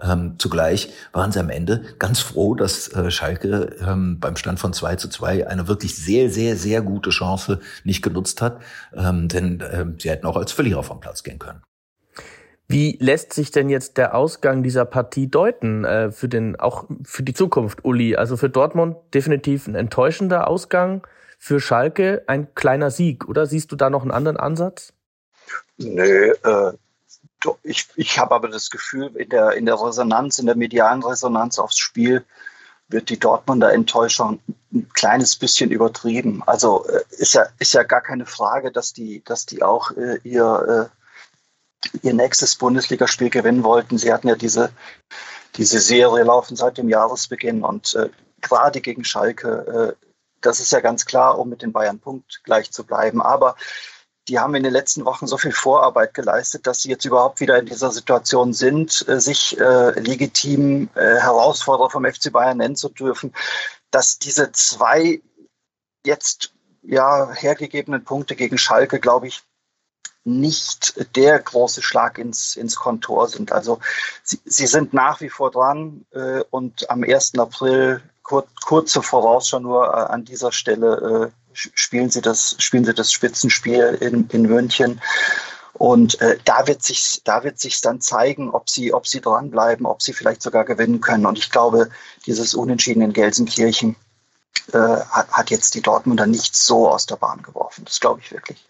Ähm, 0.00 0.34
zugleich 0.38 0.90
waren 1.12 1.32
sie 1.32 1.40
am 1.40 1.50
Ende 1.50 1.82
ganz 1.98 2.20
froh, 2.20 2.54
dass 2.54 2.88
äh, 2.88 3.10
Schalke 3.10 3.76
ähm, 3.80 4.20
beim 4.20 4.36
Stand 4.36 4.60
von 4.60 4.72
2 4.72 4.96
zu 4.96 5.08
2 5.08 5.48
eine 5.48 5.66
wirklich 5.66 5.96
sehr, 5.96 6.30
sehr, 6.30 6.56
sehr 6.56 6.82
gute 6.82 7.10
Chance 7.10 7.60
nicht 7.84 8.02
genutzt 8.02 8.40
hat. 8.40 8.60
Ähm, 8.94 9.28
denn 9.28 9.60
äh, 9.60 9.86
sie 9.98 10.10
hätten 10.10 10.26
auch 10.26 10.36
als 10.36 10.52
Verlierer 10.52 10.82
vom 10.82 11.00
Platz 11.00 11.22
gehen 11.22 11.38
können. 11.38 11.62
Wie 12.70 12.98
lässt 13.00 13.32
sich 13.32 13.50
denn 13.50 13.70
jetzt 13.70 13.96
der 13.96 14.14
Ausgang 14.14 14.62
dieser 14.62 14.84
Partie 14.84 15.26
deuten 15.26 15.86
äh, 15.86 16.12
für 16.12 16.28
den 16.28 16.60
auch 16.60 16.84
für 17.02 17.22
die 17.22 17.32
Zukunft, 17.32 17.82
Uli? 17.84 18.14
Also 18.16 18.36
für 18.36 18.50
Dortmund 18.50 18.96
definitiv 19.14 19.66
ein 19.66 19.74
enttäuschender 19.74 20.48
Ausgang, 20.48 21.06
für 21.38 21.60
Schalke 21.60 22.24
ein 22.26 22.54
kleiner 22.54 22.90
Sieg, 22.90 23.26
oder 23.26 23.46
siehst 23.46 23.72
du 23.72 23.76
da 23.76 23.88
noch 23.88 24.02
einen 24.02 24.10
anderen 24.10 24.36
Ansatz? 24.36 24.92
Nö, 25.78 26.34
äh, 26.44 26.72
ich, 27.62 27.88
ich 27.96 28.18
habe 28.18 28.34
aber 28.34 28.48
das 28.48 28.68
Gefühl, 28.68 29.16
in 29.16 29.30
der, 29.30 29.52
in 29.52 29.64
der 29.64 29.80
Resonanz, 29.80 30.38
in 30.38 30.46
der 30.46 30.56
medialen 30.56 31.02
Resonanz 31.02 31.58
aufs 31.58 31.78
Spiel 31.78 32.24
wird 32.88 33.08
die 33.08 33.18
Dortmunder 33.18 33.72
Enttäuschung 33.72 34.40
ein 34.72 34.88
kleines 34.92 35.36
bisschen 35.36 35.70
übertrieben. 35.70 36.42
Also 36.46 36.86
äh, 36.86 37.00
ist 37.16 37.34
ja, 37.34 37.46
ist 37.58 37.72
ja 37.72 37.82
gar 37.82 38.02
keine 38.02 38.26
Frage, 38.26 38.72
dass 38.72 38.92
die, 38.92 39.22
dass 39.24 39.46
die 39.46 39.62
auch 39.62 39.90
äh, 39.92 40.18
ihr 40.24 40.90
äh, 40.90 40.97
ihr 42.02 42.14
nächstes 42.14 42.56
Bundesligaspiel 42.56 43.30
gewinnen 43.30 43.64
wollten. 43.64 43.98
Sie 43.98 44.12
hatten 44.12 44.28
ja 44.28 44.34
diese, 44.34 44.70
diese 45.56 45.80
Serie 45.80 46.24
laufen 46.24 46.56
seit 46.56 46.78
dem 46.78 46.88
Jahresbeginn 46.88 47.62
und 47.62 47.94
äh, 47.94 48.10
gerade 48.40 48.80
gegen 48.80 49.04
Schalke, 49.04 49.96
äh, 49.98 50.06
das 50.40 50.60
ist 50.60 50.72
ja 50.72 50.80
ganz 50.80 51.04
klar, 51.04 51.38
um 51.38 51.48
mit 51.48 51.62
den 51.62 51.72
Bayern 51.72 51.98
Punkt 51.98 52.42
gleich 52.44 52.70
zu 52.70 52.84
bleiben. 52.84 53.20
Aber 53.20 53.56
die 54.28 54.38
haben 54.38 54.54
in 54.54 54.62
den 54.62 54.72
letzten 54.72 55.04
Wochen 55.04 55.26
so 55.26 55.38
viel 55.38 55.52
Vorarbeit 55.52 56.14
geleistet, 56.14 56.66
dass 56.66 56.82
sie 56.82 56.90
jetzt 56.90 57.04
überhaupt 57.04 57.40
wieder 57.40 57.58
in 57.58 57.66
dieser 57.66 57.90
Situation 57.90 58.52
sind, 58.52 59.06
äh, 59.08 59.20
sich 59.20 59.58
äh, 59.58 59.98
legitim 59.98 60.90
äh, 60.94 61.16
Herausforderer 61.16 61.90
vom 61.90 62.04
FC 62.04 62.30
Bayern 62.30 62.58
nennen 62.58 62.76
zu 62.76 62.88
dürfen, 62.88 63.32
dass 63.90 64.18
diese 64.18 64.52
zwei 64.52 65.22
jetzt 66.04 66.52
ja 66.82 67.32
hergegebenen 67.32 68.04
Punkte 68.04 68.36
gegen 68.36 68.58
Schalke, 68.58 69.00
glaube 69.00 69.28
ich, 69.28 69.42
nicht 70.24 71.16
der 71.16 71.38
große 71.38 71.82
Schlag 71.82 72.18
ins, 72.18 72.56
ins 72.56 72.76
Kontor 72.76 73.28
sind. 73.28 73.50
Also 73.50 73.80
sie, 74.22 74.40
sie 74.44 74.66
sind 74.66 74.92
nach 74.92 75.20
wie 75.20 75.30
vor 75.30 75.50
dran 75.50 76.04
äh, 76.12 76.42
und 76.50 76.90
am 76.90 77.02
1. 77.02 77.38
April, 77.38 78.02
kur, 78.22 78.46
kurze 78.64 79.02
Vorausschau 79.02 79.58
nur 79.58 79.86
äh, 79.86 80.12
an 80.12 80.24
dieser 80.24 80.52
Stelle, 80.52 81.32
äh, 81.32 81.38
spielen, 81.52 82.10
sie 82.10 82.20
das, 82.20 82.56
spielen 82.58 82.84
sie 82.84 82.94
das 82.94 83.12
Spitzenspiel 83.12 83.98
in, 84.00 84.28
in 84.28 84.42
München. 84.42 85.00
Und 85.72 86.20
äh, 86.20 86.38
da 86.44 86.66
wird 86.66 86.82
sich 86.82 87.22
da 87.24 87.40
dann 87.82 88.00
zeigen, 88.00 88.50
ob 88.50 88.68
sie 88.68 88.92
ob 88.92 89.06
sie 89.06 89.20
dranbleiben, 89.20 89.86
ob 89.86 90.02
sie 90.02 90.12
vielleicht 90.12 90.42
sogar 90.42 90.64
gewinnen 90.64 91.00
können. 91.00 91.24
Und 91.24 91.38
ich 91.38 91.50
glaube, 91.50 91.88
dieses 92.26 92.54
Unentschieden 92.54 93.00
in 93.00 93.12
Gelsenkirchen 93.12 93.94
äh, 94.72 94.78
hat, 94.78 95.30
hat 95.30 95.50
jetzt 95.50 95.74
die 95.74 95.80
Dortmunder 95.80 96.26
nicht 96.26 96.56
so 96.56 96.88
aus 96.88 97.06
der 97.06 97.16
Bahn 97.16 97.42
geworfen. 97.42 97.84
Das 97.84 98.00
glaube 98.00 98.20
ich 98.20 98.32
wirklich. 98.32 98.68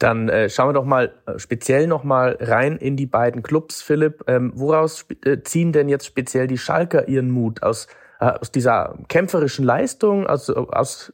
Dann 0.00 0.30
äh, 0.30 0.48
schauen 0.48 0.70
wir 0.70 0.72
doch 0.72 0.86
mal 0.86 1.12
äh, 1.26 1.38
speziell 1.38 1.86
noch 1.86 2.04
mal 2.04 2.36
rein 2.40 2.78
in 2.78 2.96
die 2.96 3.06
beiden 3.06 3.42
Clubs, 3.42 3.82
Philipp. 3.82 4.24
Ähm, 4.26 4.50
woraus 4.56 5.06
äh, 5.24 5.42
ziehen 5.42 5.72
denn 5.72 5.90
jetzt 5.90 6.06
speziell 6.06 6.46
die 6.46 6.56
Schalker 6.56 7.06
ihren 7.06 7.30
Mut 7.30 7.62
aus 7.62 7.86
äh, 8.18 8.24
aus 8.24 8.50
dieser 8.50 8.98
kämpferischen 9.08 9.64
Leistung, 9.64 10.26
aus, 10.26 10.48
aus 10.48 11.12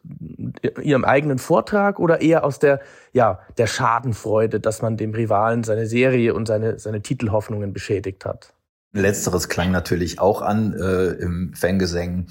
ihrem 0.81 1.05
eigenen 1.05 1.39
Vortrag 1.39 1.99
oder 1.99 2.21
eher 2.21 2.45
aus 2.45 2.61
der 2.61 2.81
ja 3.13 3.41
der 3.59 3.67
Schadenfreude, 3.67 4.61
dass 4.61 4.83
man 4.83 4.97
dem 4.97 5.13
Rivalen 5.13 5.65
seine 5.65 5.87
Serie 5.87 6.33
und 6.33 6.47
seine 6.47 6.79
seine 6.79 7.03
Titelhoffnungen 7.03 7.73
beschädigt 7.73 8.25
hat? 8.25 8.56
Letzteres 9.01 9.49
klang 9.49 9.71
natürlich 9.71 10.19
auch 10.19 10.43
an 10.43 10.73
äh, 10.75 11.13
im 11.13 11.55
Fangesängen, 11.55 12.29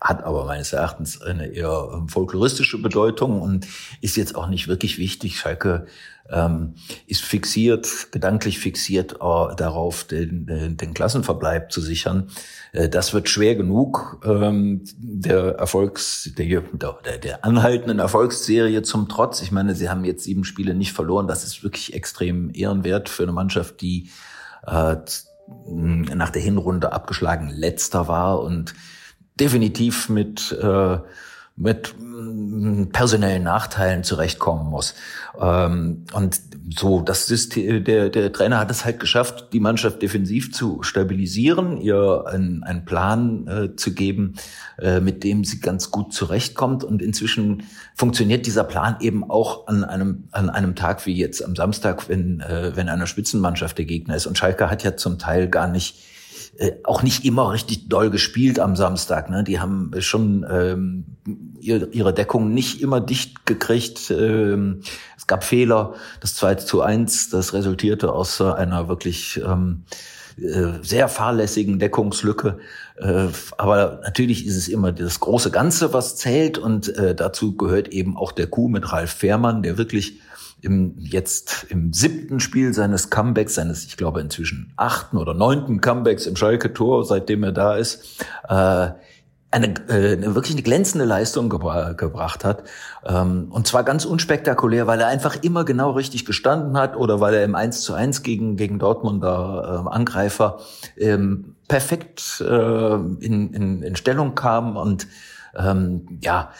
hat 0.00 0.22
aber 0.24 0.44
meines 0.44 0.72
Erachtens 0.72 1.20
eine 1.20 1.48
eher 1.48 1.90
ähm, 1.92 2.08
folkloristische 2.08 2.80
Bedeutung 2.80 3.40
und 3.42 3.66
ist 4.00 4.16
jetzt 4.16 4.36
auch 4.36 4.48
nicht 4.48 4.68
wirklich 4.68 4.98
wichtig. 4.98 5.38
Schalke 5.38 5.86
ähm, 6.30 6.74
ist 7.06 7.22
fixiert, 7.22 8.12
gedanklich 8.12 8.58
fixiert 8.58 9.14
äh, 9.14 9.54
darauf, 9.56 10.04
den, 10.04 10.76
den, 10.76 10.94
Klassenverbleib 10.94 11.72
zu 11.72 11.80
sichern. 11.80 12.30
Äh, 12.72 12.88
das 12.88 13.14
wird 13.14 13.28
schwer 13.28 13.54
genug, 13.56 14.20
ähm, 14.24 14.84
der 14.98 15.56
Erfolgs, 15.56 16.30
der, 16.36 16.62
der, 16.62 17.18
der 17.18 17.44
anhaltenden 17.44 17.98
Erfolgsserie 17.98 18.82
zum 18.82 19.08
Trotz. 19.08 19.42
Ich 19.42 19.52
meine, 19.52 19.74
sie 19.74 19.88
haben 19.88 20.04
jetzt 20.04 20.24
sieben 20.24 20.44
Spiele 20.44 20.74
nicht 20.74 20.92
verloren. 20.92 21.28
Das 21.28 21.44
ist 21.44 21.62
wirklich 21.62 21.94
extrem 21.94 22.50
ehrenwert 22.54 23.08
für 23.08 23.22
eine 23.22 23.32
Mannschaft, 23.32 23.80
die 23.80 24.10
äh, 24.66 24.96
nach 25.66 26.30
der 26.30 26.42
Hinrunde 26.42 26.92
abgeschlagen 26.92 27.48
letzter 27.48 28.08
war 28.08 28.40
und 28.40 28.74
definitiv 29.38 30.08
mit 30.08 30.52
äh, 30.52 30.98
mit 31.58 31.94
mm, 31.98 32.84
personellen 32.92 33.42
Nachteilen 33.42 34.04
zurechtkommen 34.04 34.70
muss. 34.70 34.94
Ähm, 35.40 36.04
und 36.12 36.40
so, 36.76 37.00
das 37.00 37.26
System, 37.26 37.84
der, 37.84 38.10
der 38.10 38.32
Trainer 38.32 38.58
hat 38.58 38.70
es 38.70 38.84
halt 38.84 39.00
geschafft, 39.00 39.52
die 39.52 39.60
Mannschaft 39.60 40.02
defensiv 40.02 40.52
zu 40.52 40.82
stabilisieren, 40.82 41.78
ihr 41.78 42.24
einen, 42.26 42.62
einen 42.62 42.84
Plan 42.84 43.46
äh, 43.46 43.76
zu 43.76 43.94
geben, 43.94 44.34
äh, 44.78 45.00
mit 45.00 45.24
dem 45.24 45.44
sie 45.44 45.60
ganz 45.60 45.90
gut 45.90 46.12
zurechtkommt. 46.12 46.84
Und 46.84 47.02
inzwischen 47.02 47.64
funktioniert 47.94 48.46
dieser 48.46 48.64
Plan 48.64 48.96
eben 49.00 49.28
auch 49.28 49.66
an 49.66 49.84
einem, 49.84 50.28
an 50.32 50.50
einem 50.50 50.76
Tag 50.76 51.06
wie 51.06 51.16
jetzt 51.16 51.44
am 51.44 51.56
Samstag, 51.56 52.08
wenn, 52.08 52.40
äh, 52.40 52.72
wenn 52.74 52.88
einer 52.88 53.06
Spitzenmannschaft 53.06 53.78
der 53.78 53.86
Gegner 53.86 54.16
ist. 54.16 54.26
Und 54.26 54.36
Schalke 54.36 54.70
hat 54.70 54.84
ja 54.84 54.96
zum 54.96 55.18
Teil 55.18 55.48
gar 55.48 55.68
nicht 55.68 55.96
äh, 56.58 56.72
auch 56.82 57.04
nicht 57.04 57.24
immer 57.24 57.52
richtig 57.52 57.88
doll 57.88 58.10
gespielt 58.10 58.58
am 58.58 58.74
Samstag. 58.74 59.30
Ne? 59.30 59.44
Die 59.44 59.60
haben 59.60 59.92
schon 60.00 60.44
ähm, 60.50 61.04
ihre, 61.60 61.86
ihre 61.92 62.12
Deckung 62.12 62.52
nicht 62.52 62.82
immer 62.82 63.00
dicht 63.00 63.46
gekriegt. 63.46 64.10
Ähm, 64.10 64.80
es 65.16 65.28
gab 65.28 65.44
Fehler. 65.44 65.94
Das 66.20 66.34
2 66.34 66.56
zu 66.56 66.82
1, 66.82 67.30
das 67.30 67.52
resultierte 67.52 68.12
aus 68.12 68.40
einer 68.40 68.88
wirklich 68.88 69.40
ähm, 69.46 69.84
äh, 70.36 70.82
sehr 70.82 71.08
fahrlässigen 71.08 71.78
Deckungslücke. 71.78 72.58
Äh, 72.96 73.28
aber 73.56 74.00
natürlich 74.02 74.44
ist 74.44 74.56
es 74.56 74.66
immer 74.66 74.90
das 74.90 75.20
große 75.20 75.52
Ganze, 75.52 75.92
was 75.92 76.16
zählt. 76.16 76.58
Und 76.58 76.88
äh, 76.96 77.14
dazu 77.14 77.56
gehört 77.56 77.86
eben 77.86 78.16
auch 78.16 78.32
der 78.32 78.48
Coup 78.48 78.68
mit 78.68 78.92
Ralf 78.92 79.12
Fährmann, 79.12 79.62
der 79.62 79.78
wirklich 79.78 80.20
im, 80.60 80.94
jetzt 80.98 81.66
im 81.68 81.92
siebten 81.92 82.40
Spiel 82.40 82.74
seines 82.74 83.10
Comebacks, 83.10 83.54
seines, 83.54 83.84
ich 83.84 83.96
glaube 83.96 84.20
inzwischen 84.20 84.72
achten 84.76 85.16
oder 85.16 85.34
neunten 85.34 85.80
Comebacks 85.80 86.26
im 86.26 86.36
Schalke-Tor, 86.36 87.04
seitdem 87.04 87.42
er 87.44 87.52
da 87.52 87.76
ist, 87.76 88.24
äh, 88.48 88.90
eine, 89.50 89.68
äh, 89.88 90.34
wirklich 90.34 90.54
eine 90.54 90.62
glänzende 90.62 91.06
Leistung 91.06 91.48
gebra 91.48 91.92
gebracht 91.92 92.44
hat. 92.44 92.64
Ähm, 93.06 93.48
und 93.50 93.66
zwar 93.66 93.82
ganz 93.82 94.04
unspektakulär, 94.04 94.86
weil 94.86 95.00
er 95.00 95.06
einfach 95.06 95.42
immer 95.42 95.64
genau 95.64 95.92
richtig 95.92 96.26
gestanden 96.26 96.76
hat 96.76 96.96
oder 96.96 97.20
weil 97.20 97.34
er 97.34 97.44
im 97.44 97.54
1 97.54 97.80
zu 97.80 97.94
1 97.94 98.22
gegen, 98.22 98.56
gegen 98.56 98.78
Dortmunder 98.78 99.84
äh, 99.86 99.94
Angreifer 99.94 100.58
ähm, 100.98 101.56
perfekt 101.66 102.42
äh, 102.46 102.94
in, 102.94 103.52
in, 103.54 103.82
in 103.82 103.96
Stellung 103.96 104.34
kam 104.34 104.76
und 104.76 105.06
ähm, 105.56 106.18
ja, 106.22 106.50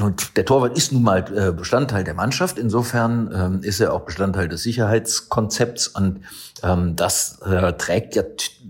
und 0.00 0.36
der 0.36 0.44
Torwart 0.44 0.76
ist 0.76 0.92
nun 0.92 1.02
mal 1.02 1.24
äh, 1.34 1.52
Bestandteil 1.52 2.04
der 2.04 2.14
Mannschaft. 2.14 2.58
Insofern 2.58 3.30
ähm, 3.34 3.60
ist 3.62 3.80
er 3.80 3.92
auch 3.92 4.00
Bestandteil 4.00 4.48
des 4.48 4.62
Sicherheitskonzepts 4.62 5.88
und 5.88 6.20
ähm, 6.62 6.96
das 6.96 7.40
äh, 7.42 7.72
trägt 7.74 8.16
ja 8.16 8.22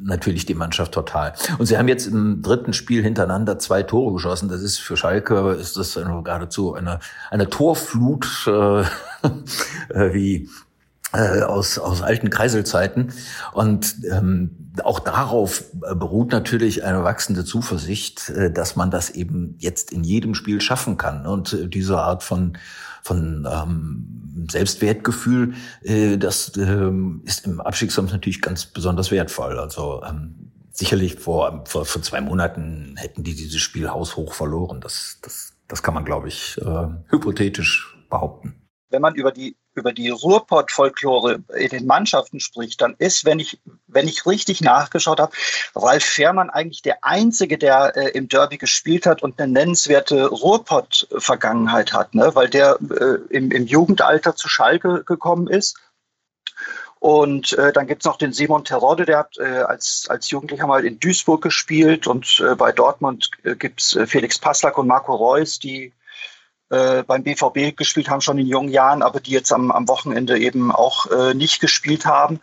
natürlich 0.02 0.46
die 0.46 0.54
Mannschaft 0.54 0.92
total. 0.92 1.32
Und 1.58 1.66
sie 1.66 1.78
haben 1.78 1.88
jetzt 1.88 2.06
im 2.06 2.42
dritten 2.42 2.72
Spiel 2.72 3.02
hintereinander 3.02 3.58
zwei 3.58 3.82
Tore 3.82 4.12
geschossen. 4.12 4.48
Das 4.48 4.62
ist 4.62 4.78
für 4.78 4.96
Schalke 4.96 5.52
ist 5.52 5.76
das 5.76 5.94
geradezu 5.94 6.74
eine 6.74 7.00
eine 7.30 7.48
Torflut 7.48 8.26
äh, 8.46 8.82
äh 9.90 10.14
wie 10.14 10.48
äh, 11.12 11.42
aus, 11.42 11.78
aus 11.78 12.02
alten 12.02 12.30
Kreiselzeiten. 12.30 13.12
Und 13.52 13.96
ähm, 14.10 14.61
auch 14.84 15.00
darauf 15.00 15.64
beruht 15.72 16.32
natürlich 16.32 16.84
eine 16.84 17.04
wachsende 17.04 17.44
Zuversicht, 17.44 18.30
äh, 18.30 18.50
dass 18.50 18.76
man 18.76 18.90
das 18.90 19.10
eben 19.10 19.56
jetzt 19.58 19.92
in 19.92 20.04
jedem 20.04 20.34
Spiel 20.34 20.60
schaffen 20.60 20.96
kann. 20.96 21.26
Und 21.26 21.52
äh, 21.52 21.68
diese 21.68 21.98
Art 21.98 22.22
von, 22.22 22.56
von 23.02 23.46
ähm, 23.50 24.46
Selbstwertgefühl, 24.50 25.54
äh, 25.82 26.16
das 26.16 26.56
äh, 26.56 26.90
ist 27.24 27.46
im 27.46 27.60
Abstiegskampf 27.60 28.12
natürlich 28.12 28.40
ganz 28.40 28.66
besonders 28.66 29.10
wertvoll. 29.10 29.58
Also 29.58 30.02
ähm, 30.04 30.52
sicherlich 30.70 31.16
vor, 31.16 31.64
vor, 31.66 31.84
vor 31.84 32.02
zwei 32.02 32.20
Monaten 32.20 32.94
hätten 32.96 33.24
die 33.24 33.34
dieses 33.34 33.60
Spiel 33.60 33.90
haushoch 33.90 34.32
verloren. 34.32 34.80
Das, 34.80 35.18
das, 35.22 35.54
das 35.68 35.82
kann 35.82 35.94
man, 35.94 36.04
glaube 36.04 36.28
ich, 36.28 36.58
äh, 36.62 36.86
hypothetisch 37.10 37.96
behaupten 38.08 38.62
wenn 38.92 39.02
man 39.02 39.14
über 39.14 39.32
die 39.32 39.56
über 39.74 39.92
die 39.92 40.10
Ruhrpott-Folklore 40.10 41.42
in 41.56 41.68
den 41.68 41.86
Mannschaften 41.86 42.40
spricht, 42.40 42.80
dann 42.80 42.94
ist, 42.98 43.24
wenn 43.24 43.38
ich, 43.38 43.60
wenn 43.86 44.08
ich 44.08 44.26
richtig 44.26 44.60
nachgeschaut 44.60 45.20
habe, 45.20 45.32
Ralf 45.74 46.04
Fährmann 46.04 46.50
eigentlich 46.50 46.82
der 46.82 47.04
Einzige, 47.04 47.58
der 47.58 47.96
äh, 47.96 48.08
im 48.10 48.28
Derby 48.28 48.58
gespielt 48.58 49.06
hat 49.06 49.22
und 49.22 49.40
eine 49.40 49.52
nennenswerte 49.52 50.26
Ruhrpott-Vergangenheit 50.26 51.92
hat, 51.92 52.14
ne? 52.14 52.34
weil 52.34 52.48
der 52.48 52.78
äh, 52.80 53.34
im, 53.34 53.50
im 53.50 53.66
Jugendalter 53.66 54.36
zu 54.36 54.48
Schalke 54.48 55.04
gekommen 55.04 55.48
ist. 55.48 55.76
Und 56.98 57.54
äh, 57.54 57.72
dann 57.72 57.88
gibt's 57.88 58.04
noch 58.04 58.16
den 58.16 58.32
Simon 58.32 58.64
Terodde, 58.64 59.04
der 59.04 59.18
hat 59.18 59.36
äh, 59.38 59.42
als, 59.42 60.06
als 60.08 60.30
Jugendlicher 60.30 60.68
mal 60.68 60.84
in 60.84 61.00
Duisburg 61.00 61.42
gespielt 61.42 62.06
und 62.06 62.40
äh, 62.46 62.54
bei 62.54 62.70
Dortmund 62.70 63.28
äh, 63.42 63.56
gibt's 63.56 63.96
äh, 63.96 64.06
Felix 64.06 64.38
Passlack 64.38 64.78
und 64.78 64.86
Marco 64.86 65.12
Reus, 65.12 65.58
die 65.58 65.92
äh, 66.72 67.02
beim 67.02 67.22
BVB 67.22 67.76
gespielt 67.76 68.08
haben, 68.08 68.22
schon 68.22 68.38
in 68.38 68.46
jungen 68.46 68.70
Jahren, 68.70 69.02
aber 69.02 69.20
die 69.20 69.32
jetzt 69.32 69.52
am, 69.52 69.70
am 69.70 69.88
Wochenende 69.88 70.38
eben 70.38 70.72
auch 70.72 71.06
äh, 71.10 71.34
nicht 71.34 71.60
gespielt 71.60 72.06
haben. 72.06 72.40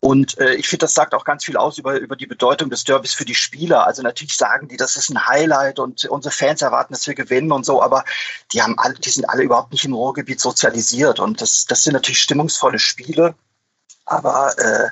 Und 0.00 0.36
äh, 0.38 0.54
ich 0.54 0.68
finde, 0.68 0.86
das 0.86 0.94
sagt 0.94 1.14
auch 1.14 1.24
ganz 1.24 1.44
viel 1.44 1.56
aus 1.56 1.78
über, 1.78 1.98
über 2.00 2.16
die 2.16 2.26
Bedeutung 2.26 2.70
des 2.70 2.82
Derbys 2.82 3.14
für 3.14 3.24
die 3.24 3.36
Spieler. 3.36 3.86
Also 3.86 4.02
natürlich 4.02 4.36
sagen 4.36 4.66
die, 4.66 4.76
das 4.76 4.96
ist 4.96 5.10
ein 5.10 5.28
Highlight 5.28 5.78
und 5.78 6.04
unsere 6.06 6.32
Fans 6.32 6.60
erwarten, 6.60 6.92
dass 6.92 7.06
wir 7.06 7.14
gewinnen 7.14 7.52
und 7.52 7.64
so, 7.64 7.80
aber 7.80 8.04
die 8.52 8.62
haben 8.62 8.78
alle, 8.78 8.94
die 8.94 9.10
sind 9.10 9.28
alle 9.28 9.44
überhaupt 9.44 9.70
nicht 9.70 9.84
im 9.84 9.94
Ruhrgebiet 9.94 10.40
sozialisiert. 10.40 11.20
Und 11.20 11.40
das, 11.40 11.66
das 11.66 11.82
sind 11.82 11.92
natürlich 11.92 12.20
stimmungsvolle 12.20 12.80
Spiele, 12.80 13.36
aber 14.06 14.58
äh, 14.58 14.88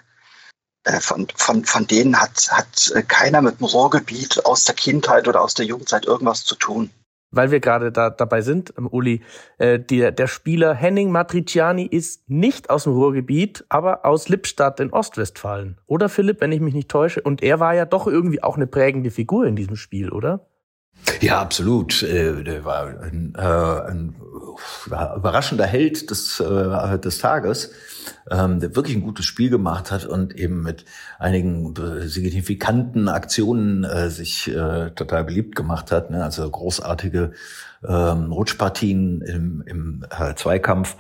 äh 0.84 1.00
von, 1.00 1.26
von, 1.34 1.64
von 1.64 1.86
denen 1.88 2.20
hat, 2.20 2.50
hat 2.52 2.92
keiner 3.08 3.42
mit 3.42 3.58
dem 3.58 3.66
Ruhrgebiet 3.66 4.46
aus 4.46 4.62
der 4.62 4.76
Kindheit 4.76 5.26
oder 5.26 5.42
aus 5.42 5.54
der 5.54 5.66
Jugendzeit 5.66 6.06
irgendwas 6.06 6.44
zu 6.44 6.54
tun 6.54 6.90
weil 7.36 7.50
wir 7.50 7.60
gerade 7.60 7.92
da 7.92 8.10
dabei 8.10 8.40
sind, 8.40 8.74
ähm, 8.78 8.88
Uli, 8.90 9.22
äh, 9.58 9.78
der, 9.78 10.12
der 10.12 10.26
Spieler 10.26 10.74
Henning 10.74 11.10
Matriciani 11.10 11.86
ist 11.86 12.28
nicht 12.28 12.70
aus 12.70 12.84
dem 12.84 12.92
Ruhrgebiet, 12.94 13.64
aber 13.68 14.04
aus 14.04 14.28
Lippstadt 14.28 14.80
in 14.80 14.92
Ostwestfalen. 14.92 15.78
Oder 15.86 16.08
Philipp, 16.08 16.40
wenn 16.40 16.52
ich 16.52 16.60
mich 16.60 16.74
nicht 16.74 16.90
täusche? 16.90 17.20
Und 17.22 17.42
er 17.42 17.60
war 17.60 17.74
ja 17.74 17.84
doch 17.84 18.06
irgendwie 18.06 18.42
auch 18.42 18.56
eine 18.56 18.66
prägende 18.66 19.10
Figur 19.10 19.46
in 19.46 19.56
diesem 19.56 19.76
Spiel, 19.76 20.10
oder? 20.10 20.46
Ja, 21.20 21.40
absolut. 21.40 22.02
Äh, 22.02 22.42
der 22.44 22.64
war 22.64 23.00
ein, 23.00 23.34
äh, 23.36 23.40
ein 23.40 24.14
überraschender 25.16 25.66
Held 25.66 26.10
des, 26.10 26.40
äh, 26.40 26.98
des 26.98 27.18
Tages, 27.18 27.72
ähm, 28.30 28.60
der 28.60 28.76
wirklich 28.76 28.96
ein 28.96 29.02
gutes 29.02 29.24
Spiel 29.26 29.50
gemacht 29.50 29.90
hat 29.90 30.06
und 30.06 30.34
eben 30.34 30.62
mit 30.62 30.84
einigen 31.18 31.74
signifikanten 32.02 33.08
Aktionen 33.08 34.10
sich 34.10 34.50
total 34.94 35.24
beliebt 35.24 35.56
gemacht 35.56 35.90
hat. 35.90 36.10
Ne? 36.10 36.22
Also 36.22 36.48
großartige 36.48 37.32
ähm, 37.86 38.32
Rutschpartien 38.32 39.22
im, 39.22 39.62
im 39.66 40.04
Zweikampf 40.36 40.96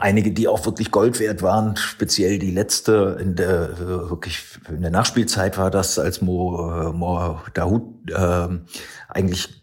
einige, 0.00 0.32
die 0.32 0.48
auch 0.48 0.64
wirklich 0.64 0.90
Gold 0.90 1.20
wert 1.20 1.42
waren, 1.42 1.76
speziell 1.76 2.38
die 2.38 2.50
letzte 2.50 3.18
in 3.20 3.36
der 3.36 3.70
äh, 3.70 4.10
wirklich 4.10 4.40
in 4.68 4.82
der 4.82 4.90
Nachspielzeit 4.90 5.58
war 5.58 5.70
das, 5.70 5.98
als 5.98 6.22
Mo, 6.22 6.70
äh, 6.70 6.92
Mo 6.92 7.40
Dahoud 7.54 8.10
äh, 8.10 8.48
eigentlich 9.08 9.57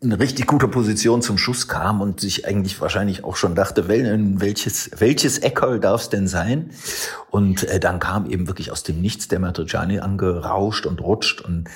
in 0.00 0.12
richtig 0.12 0.46
guter 0.46 0.68
Position 0.68 1.22
zum 1.22 1.38
Schuss 1.38 1.68
kam 1.68 2.02
und 2.02 2.20
sich 2.20 2.46
eigentlich 2.46 2.78
wahrscheinlich 2.82 3.24
auch 3.24 3.36
schon 3.36 3.54
dachte, 3.54 3.88
welches, 3.88 4.90
welches 4.98 5.38
Eckerl 5.38 5.80
darf 5.80 6.02
es 6.02 6.08
denn 6.10 6.28
sein? 6.28 6.70
Und 7.30 7.64
äh, 7.64 7.80
dann 7.80 7.98
kam 7.98 8.28
eben 8.28 8.46
wirklich 8.46 8.70
aus 8.70 8.82
dem 8.82 9.00
Nichts 9.00 9.28
der 9.28 9.38
Matriciani 9.38 10.00
angerauscht 10.00 10.84
und 10.84 11.00
rutscht 11.00 11.40
und 11.40 11.68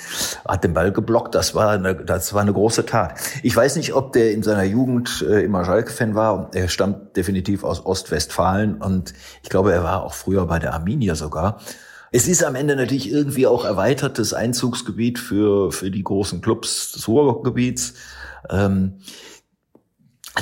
hat 0.47 0.63
den 0.63 0.73
Ball 0.73 0.91
geblockt. 0.91 1.33
Das 1.33 1.55
war 1.55 1.71
eine, 1.71 1.95
das 1.95 2.31
war 2.35 2.41
eine 2.41 2.53
große 2.53 2.85
Tat. 2.85 3.15
Ich 3.41 3.55
weiß 3.55 3.75
nicht, 3.75 3.93
ob 3.95 4.13
der 4.13 4.31
in 4.33 4.43
seiner 4.43 4.63
Jugend 4.63 5.25
äh, 5.27 5.43
immer 5.43 5.65
Schalke-Fan 5.65 6.13
war. 6.13 6.51
Er 6.53 6.67
stammt 6.67 7.17
definitiv 7.17 7.63
aus 7.63 7.83
Ostwestfalen 7.83 8.75
und 8.75 9.15
ich 9.41 9.49
glaube, 9.49 9.73
er 9.73 9.83
war 9.83 10.03
auch 10.03 10.13
früher 10.13 10.45
bei 10.45 10.59
der 10.59 10.73
Arminia 10.75 11.15
sogar. 11.15 11.59
Es 12.13 12.27
ist 12.27 12.43
am 12.43 12.55
Ende 12.55 12.75
natürlich 12.75 13.09
irgendwie 13.09 13.47
auch 13.47 13.63
erweitertes 13.63 14.33
Einzugsgebiet 14.33 15.17
für, 15.17 15.71
für 15.71 15.89
die 15.89 16.03
großen 16.03 16.41
Clubs 16.41 16.91
des 16.91 17.07
Ruhrgebiets. 17.07 17.93
Ähm, 18.49 18.97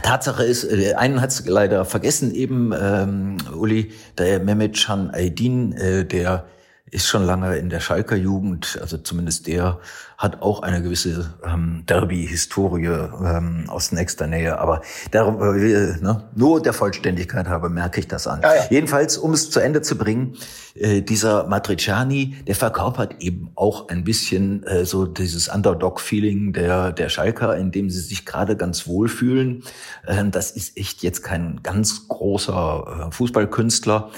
Tatsache 0.02 0.44
ist, 0.44 0.64
äh, 0.64 0.96
einen 0.96 1.22
hat 1.22 1.30
es 1.30 1.46
leider 1.46 1.86
vergessen 1.86 2.34
eben, 2.34 2.74
ähm, 2.80 3.38
Uli, 3.56 3.92
der 4.18 4.40
Mehmet 4.40 4.84
Can 4.84 5.12
Aydin, 5.14 5.74
äh, 5.74 6.06
der 6.06 6.48
ist 6.92 7.08
schon 7.08 7.24
lange 7.24 7.58
in 7.58 7.70
der 7.70 7.80
Schalker 7.80 8.16
Jugend, 8.16 8.78
also 8.82 8.98
zumindest 8.98 9.48
der 9.48 9.80
hat 10.20 10.42
auch 10.42 10.64
eine 10.64 10.84
gewisse 10.84 11.34
ähm, 11.46 11.84
Derby-Historie 11.88 12.88
ähm, 12.88 13.66
aus 13.68 13.94
nächster 13.94 14.28
Nähe. 14.28 14.60
Aber 14.60 14.82
darüber, 15.12 15.56
äh, 15.56 15.96
ne, 16.02 16.30
nur 16.36 16.62
der 16.62 16.74
Vollständigkeit 16.74 17.48
habe, 17.48 17.70
merke 17.70 18.02
ich 18.02 18.08
das 18.10 18.28
an. 18.28 18.42
Ja, 18.42 18.54
ja. 18.54 18.62
Jedenfalls, 18.70 19.18
um 19.18 19.32
es 19.32 19.50
zu 19.50 19.62
Ende 19.62 19.82
zu 19.82 19.98
bringen, 19.98 20.36
äh, 20.76 21.02
dieser 21.02 21.48
Matriciani, 21.48 22.36
der 22.46 22.56
verkörpert 22.56 23.16
eben 23.20 23.52
auch 23.56 23.88
ein 23.88 24.04
bisschen 24.04 24.64
äh, 24.64 24.84
so 24.84 25.06
dieses 25.06 25.48
Underdog-Feeling 25.48 26.52
der, 26.52 26.92
der 26.92 27.08
Schalker, 27.08 27.56
in 27.56 27.72
dem 27.72 27.90
sie 27.90 28.02
sich 28.02 28.26
gerade 28.26 28.58
ganz 28.58 28.88
wohlfühlen. 28.88 29.64
Äh, 30.06 30.26
das 30.32 30.52
ist 30.52 30.76
echt 30.76 31.02
jetzt 31.02 31.24
kein 31.24 31.62
ganz 31.64 32.10
großer 32.10 33.08
äh, 33.08 33.12
Fußballkünstler. 33.14 34.12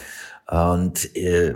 Und 0.48 1.16
äh, 1.16 1.56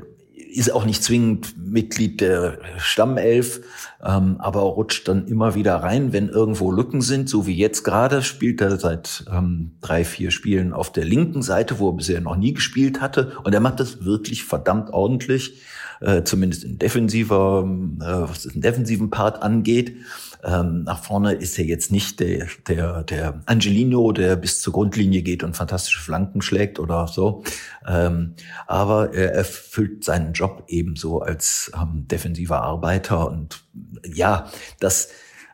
ist 0.56 0.72
auch 0.72 0.86
nicht 0.86 1.04
zwingend 1.04 1.56
Mitglied 1.58 2.22
der 2.22 2.60
Stammelf, 2.78 3.62
ähm, 4.04 4.38
aber 4.40 4.62
rutscht 4.62 5.08
dann 5.08 5.28
immer 5.28 5.56
wieder 5.56 5.76
rein, 5.76 6.14
wenn 6.14 6.30
irgendwo 6.30 6.72
Lücken 6.72 7.02
sind, 7.02 7.30
so 7.30 7.48
wie 7.48 7.56
jetzt 7.56 7.84
gerade, 7.84 8.22
spielt 8.22 8.62
er 8.62 8.78
seit 8.78 9.26
ähm, 9.32 9.72
drei, 9.82 10.06
vier 10.06 10.32
Spielen 10.32 10.74
auf 10.74 10.92
der 10.92 11.06
linken 11.06 11.42
Seite, 11.42 11.80
wo 11.80 11.90
er 11.90 11.98
bisher 11.98 12.22
noch 12.22 12.36
nie 12.36 12.54
gespielt 12.54 13.02
hatte. 13.02 13.34
Und 13.44 13.54
er 13.54 13.60
macht 13.60 13.80
das 13.80 14.06
wirklich 14.06 14.44
verdammt 14.44 14.92
ordentlich, 14.92 15.62
äh, 16.02 16.24
zumindest 16.24 16.64
in 16.64 16.78
defensiver, 16.78 17.68
äh, 18.00 18.30
was 18.30 18.44
den 18.44 18.62
defensiven 18.62 19.10
Part 19.10 19.42
angeht. 19.42 19.98
Ähm, 20.46 20.84
nach 20.84 21.04
vorne 21.04 21.34
ist 21.34 21.58
er 21.58 21.66
jetzt 21.66 21.92
nicht 21.92 22.20
der, 22.20 22.48
der, 22.68 23.04
der 23.04 23.42
Angelino, 23.48 24.12
der 24.12 24.36
bis 24.36 24.62
zur 24.62 24.74
Grundlinie 24.74 25.24
geht 25.24 25.44
und 25.44 25.56
fantastische 25.56 26.00
Flanken 26.00 26.44
schlägt 26.44 26.80
oder 26.80 27.08
so. 27.08 27.44
Ähm, 27.88 28.36
aber 28.68 29.14
er 29.16 29.34
erfüllt 29.34 30.04
seinen 30.04 30.34
Job 30.34 30.64
ebenso 30.68 31.22
als 31.22 31.72
ähm, 31.76 32.08
defensiver 32.08 32.62
Arbeiter 32.62 33.28
und 33.32 33.64
ja, 34.06 34.48
das 34.80 35.10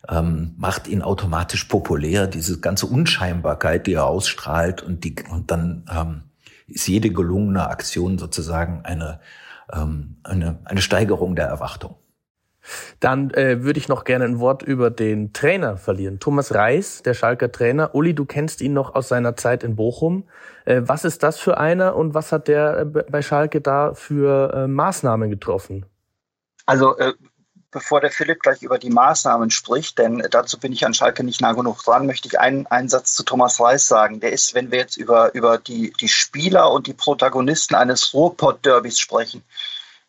ähm, 0.09 0.55
macht 0.57 0.89
ihn 0.89 1.01
automatisch 1.01 1.65
populär, 1.65 2.27
diese 2.27 2.59
ganze 2.59 2.85
Unscheinbarkeit, 2.87 3.87
die 3.87 3.93
er 3.93 4.07
ausstrahlt 4.07 4.81
und 4.81 5.05
die, 5.05 5.15
und 5.29 5.51
dann 5.51 5.85
ähm, 5.89 6.23
ist 6.67 6.87
jede 6.87 7.11
gelungene 7.11 7.69
Aktion 7.69 8.17
sozusagen 8.17 8.81
eine, 8.83 9.21
ähm, 9.71 10.17
eine, 10.23 10.59
eine 10.65 10.81
Steigerung 10.81 11.35
der 11.35 11.45
Erwartung. 11.45 11.95
Dann 12.99 13.31
äh, 13.31 13.63
würde 13.63 13.79
ich 13.79 13.87
noch 13.87 14.03
gerne 14.03 14.25
ein 14.25 14.39
Wort 14.39 14.63
über 14.63 14.89
den 14.89 15.33
Trainer 15.33 15.77
verlieren. 15.77 16.19
Thomas 16.19 16.53
Reis, 16.53 17.01
der 17.03 17.13
Schalker 17.13 17.51
Trainer. 17.51 17.95
Uli, 17.95 18.13
du 18.13 18.25
kennst 18.25 18.61
ihn 18.61 18.73
noch 18.73 18.95
aus 18.95 19.07
seiner 19.07 19.35
Zeit 19.35 19.63
in 19.63 19.75
Bochum. 19.75 20.27
Äh, 20.65 20.81
was 20.85 21.03
ist 21.05 21.23
das 21.23 21.39
für 21.39 21.57
einer 21.57 21.95
und 21.95 22.13
was 22.13 22.31
hat 22.31 22.47
der 22.47 22.79
äh, 22.79 22.85
bei 22.85 23.21
Schalke 23.21 23.61
da 23.61 23.93
für 23.93 24.53
äh, 24.53 24.67
Maßnahmen 24.67 25.29
getroffen? 25.29 25.85
Also 26.65 26.97
äh, 26.97 27.13
bevor 27.71 28.01
der 28.01 28.11
Philipp 28.11 28.41
gleich 28.41 28.61
über 28.61 28.77
die 28.77 28.89
Maßnahmen 28.89 29.49
spricht, 29.49 29.97
denn 29.97 30.25
dazu 30.29 30.59
bin 30.59 30.73
ich 30.73 30.85
an 30.85 30.93
Schalke 30.93 31.23
nicht 31.23 31.41
nah 31.41 31.53
genug 31.53 31.83
dran, 31.83 32.05
möchte 32.05 32.27
ich 32.27 32.39
einen, 32.39 32.67
einen 32.67 32.89
Satz 32.89 33.13
zu 33.13 33.23
Thomas 33.23 33.59
Reis 33.59 33.87
sagen. 33.87 34.19
Der 34.19 34.33
ist, 34.33 34.53
wenn 34.53 34.71
wir 34.71 34.79
jetzt 34.79 34.97
über, 34.97 35.33
über 35.33 35.57
die, 35.57 35.93
die 35.99 36.09
Spieler 36.09 36.71
und 36.71 36.87
die 36.87 36.93
Protagonisten 36.93 37.75
eines 37.75 38.13
Ruhrpott-Derbys 38.13 38.99
sprechen, 38.99 39.43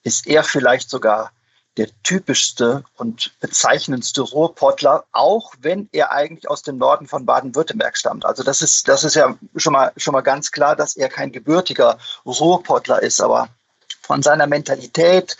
ist 0.02 0.26
er 0.26 0.42
vielleicht 0.42 0.90
sogar 0.90 1.30
der 1.78 1.88
typischste 2.02 2.84
und 2.96 3.32
bezeichnendste 3.40 4.20
Ruhrpottler, 4.20 5.04
auch 5.12 5.54
wenn 5.60 5.88
er 5.92 6.12
eigentlich 6.12 6.48
aus 6.50 6.62
dem 6.62 6.76
Norden 6.76 7.06
von 7.06 7.24
Baden-Württemberg 7.24 7.96
stammt. 7.96 8.26
Also 8.26 8.42
das 8.42 8.60
ist, 8.60 8.88
das 8.88 9.04
ist 9.04 9.14
ja 9.14 9.36
schon 9.56 9.72
mal, 9.72 9.92
schon 9.96 10.12
mal 10.12 10.20
ganz 10.20 10.52
klar, 10.52 10.76
dass 10.76 10.96
er 10.96 11.08
kein 11.08 11.32
gebürtiger 11.32 11.98
Ruhrpottler 12.26 13.02
ist, 13.02 13.20
aber 13.22 13.48
von 14.02 14.22
seiner 14.22 14.46
Mentalität 14.46 15.36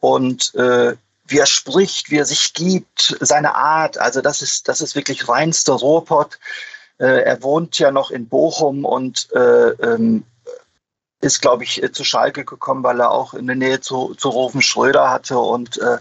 und 0.00 0.54
äh, 0.54 0.94
wie 1.26 1.38
er 1.38 1.46
spricht, 1.46 2.10
wie 2.10 2.18
er 2.18 2.26
sich 2.26 2.52
gibt, 2.52 3.16
seine 3.20 3.54
Art, 3.54 3.96
also 3.96 4.20
das 4.20 4.42
ist, 4.42 4.68
das 4.68 4.82
ist 4.82 4.94
wirklich 4.94 5.28
reinster 5.28 5.72
Ruhrpott. 5.72 6.38
Äh, 6.98 7.22
er 7.22 7.42
wohnt 7.42 7.78
ja 7.78 7.90
noch 7.90 8.10
in 8.10 8.28
Bochum 8.28 8.84
und 8.84 9.28
äh, 9.32 9.70
ähm, 9.70 10.24
ist, 11.22 11.40
glaube 11.40 11.64
ich, 11.64 11.82
äh, 11.82 11.90
zu 11.90 12.04
Schalke 12.04 12.44
gekommen, 12.44 12.82
weil 12.82 13.00
er 13.00 13.10
auch 13.10 13.32
in 13.32 13.46
der 13.46 13.56
Nähe 13.56 13.80
zu, 13.80 14.14
zu 14.14 14.28
Rufen 14.28 14.60
Schröder 14.60 15.08
hatte. 15.08 15.38
Und 15.38 15.78
äh, 15.78 15.98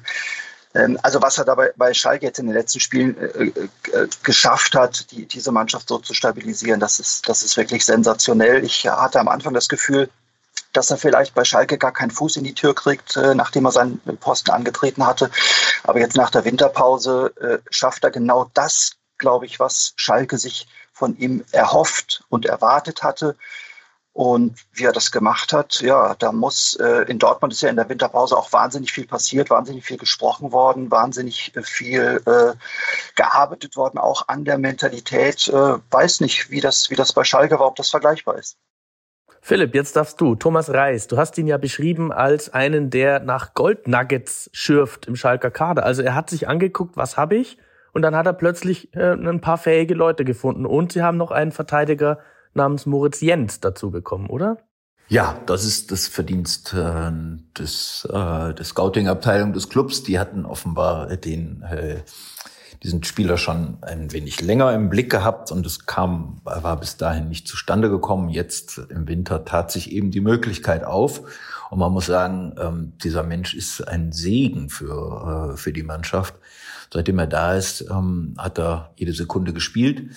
ähm, 0.74 1.00
also 1.04 1.22
was 1.22 1.38
er 1.38 1.46
dabei 1.46 1.72
bei 1.78 1.94
Schalke 1.94 2.26
jetzt 2.26 2.40
in 2.40 2.48
den 2.48 2.56
letzten 2.56 2.80
Spielen 2.80 3.16
äh, 3.18 3.52
äh, 3.98 4.08
geschafft 4.24 4.76
hat, 4.76 5.12
die, 5.12 5.26
diese 5.28 5.52
Mannschaft 5.52 5.88
so 5.88 6.00
zu 6.00 6.14
stabilisieren, 6.14 6.80
das 6.80 7.00
ist, 7.00 7.30
das 7.30 7.44
ist 7.44 7.56
wirklich 7.56 7.86
sensationell. 7.86 8.64
Ich 8.66 8.88
hatte 8.88 9.20
am 9.20 9.28
Anfang 9.28 9.54
das 9.54 9.70
Gefühl, 9.70 10.10
dass 10.74 10.90
er 10.90 10.98
vielleicht 10.98 11.36
bei 11.36 11.44
Schalke 11.44 11.78
gar 11.78 11.92
keinen 11.92 12.12
Fuß 12.12 12.38
in 12.38 12.44
die 12.44 12.56
Tür 12.56 12.74
kriegt, 12.74 13.16
äh, 13.16 13.36
nachdem 13.36 13.66
er 13.66 13.72
seinen 13.72 14.02
Posten 14.20 14.52
angetreten 14.52 15.06
hatte. 15.06 15.30
Aber 15.84 16.00
jetzt 16.00 16.18
nach 16.18 16.32
der 16.32 16.46
Winterpause 16.46 17.32
äh, 17.40 17.58
schafft 17.70 18.04
er 18.04 18.12
genau 18.12 18.50
das, 18.56 18.94
glaube 19.20 19.46
ich, 19.46 19.60
was 19.60 19.94
Schalke 19.98 20.40
sich 20.40 20.68
von 20.94 21.16
ihm 21.18 21.44
erhofft 21.52 22.24
und 22.30 22.46
erwartet 22.46 23.04
hatte. 23.04 23.36
Und 24.14 24.58
wie 24.74 24.84
er 24.84 24.92
das 24.92 25.12
gemacht 25.12 25.54
hat, 25.54 25.80
ja, 25.80 26.16
da 26.20 26.34
muss, 26.34 26.76
äh, 26.76 27.04
in 27.10 27.18
Dortmund 27.18 27.54
ist 27.54 27.62
ja 27.62 27.70
in 27.70 27.78
der 27.78 27.88
Winterpause 27.88 28.36
auch 28.36 28.52
wahnsinnig 28.52 28.92
viel 28.92 29.08
passiert, 29.08 29.50
wahnsinnig 29.50 29.86
viel 29.86 29.98
gesprochen 29.98 30.52
worden, 30.52 30.92
wahnsinnig 30.92 31.56
äh, 31.56 31.64
viel 31.64 32.22
äh, 32.26 32.54
gearbeitet 33.16 33.78
worden, 33.78 33.98
auch 33.98 34.28
an 34.28 34.44
der 34.44 34.58
Mentalität. 34.58 35.48
Äh, 35.48 35.78
weiß 35.92 36.20
nicht, 36.20 36.52
wie 36.52 36.60
das, 36.60 36.90
wie 36.90 36.96
das 36.96 37.14
bei 37.14 37.24
Schalke 37.24 37.58
war, 37.58 37.68
ob 37.68 37.78
das 37.78 37.90
vergleichbar 37.90 38.38
ist. 38.38 38.58
Philipp, 39.40 39.74
jetzt 39.74 39.96
darfst 39.96 40.20
du. 40.20 40.36
Thomas 40.36 40.70
Reis, 40.70 41.08
du 41.08 41.18
hast 41.18 41.38
ihn 41.38 41.48
ja 41.48 41.58
beschrieben 41.58 42.12
als 42.12 42.54
einen, 42.54 42.90
der 42.90 43.22
nach 43.22 43.54
Goldnuggets 43.54 44.50
schürft 44.54 45.08
im 45.08 45.16
Schalker 45.16 45.52
Kader. 45.52 45.84
Also 45.84 46.04
er 46.04 46.16
hat 46.16 46.30
sich 46.30 46.50
angeguckt, 46.50 46.98
was 46.98 47.16
habe 47.16 47.38
ich? 47.38 47.58
Und 47.94 48.04
dann 48.04 48.16
hat 48.16 48.26
er 48.26 48.34
plötzlich 48.34 48.94
äh, 48.94 49.14
ein 49.14 49.42
paar 49.42 49.58
fähige 49.58 49.94
Leute 49.94 50.26
gefunden. 50.26 50.66
Und 50.66 50.92
sie 50.92 51.02
haben 51.02 51.18
noch 51.18 51.32
einen 51.32 51.52
Verteidiger 51.52 52.20
namens 52.54 52.86
Moritz 52.86 53.22
Jens 53.22 53.60
dazu 53.60 53.92
bekommen, 53.92 54.28
oder? 54.30 54.58
Ja, 55.08 55.38
das 55.46 55.66
ist 55.66 55.92
das 55.92 56.08
Verdienst 56.08 56.74
äh, 56.74 57.12
des, 57.58 58.08
äh, 58.10 58.54
der 58.54 58.64
Scouting-Abteilung 58.64 59.52
des 59.52 59.68
Clubs. 59.68 60.04
Die 60.04 60.18
hatten 60.18 60.46
offenbar 60.46 61.18
den 61.18 61.64
äh, 61.64 61.98
diesen 62.84 63.04
Spieler 63.04 63.38
schon 63.38 63.78
ein 63.82 64.12
wenig 64.12 64.42
länger 64.42 64.74
im 64.74 64.90
Blick 64.90 65.12
gehabt 65.12 65.52
und 65.52 65.66
es 65.66 65.86
kam, 65.86 66.42
war 66.44 66.80
bis 66.80 66.98
dahin 66.98 67.30
nicht 67.30 67.48
zustande 67.48 67.90
gekommen. 67.90 68.30
Jetzt 68.30 68.80
im 68.90 69.08
Winter 69.08 69.46
tat 69.46 69.72
sich 69.72 69.92
eben 69.92 70.10
die 70.10 70.22
Möglichkeit 70.22 70.84
auf. 70.84 71.22
Und 71.70 71.80
man 71.80 71.92
muss 71.92 72.08
sagen, 72.08 72.56
ähm, 72.60 72.94
dieser 73.04 73.24
Mensch 73.24 73.54
ist 73.54 73.88
ein 73.88 74.12
Segen 74.12 74.70
für, 74.70 75.54
äh, 75.54 75.58
für 75.58 75.72
die 75.72 75.84
Mannschaft. 75.84 76.36
Seitdem 76.94 77.20
er 77.20 77.28
da 77.28 77.56
ist, 77.56 77.86
ähm, 77.90 78.36
hat 78.38 78.60
er 78.60 78.92
jede 78.98 79.14
Sekunde 79.14 79.54
gespielt 79.54 80.12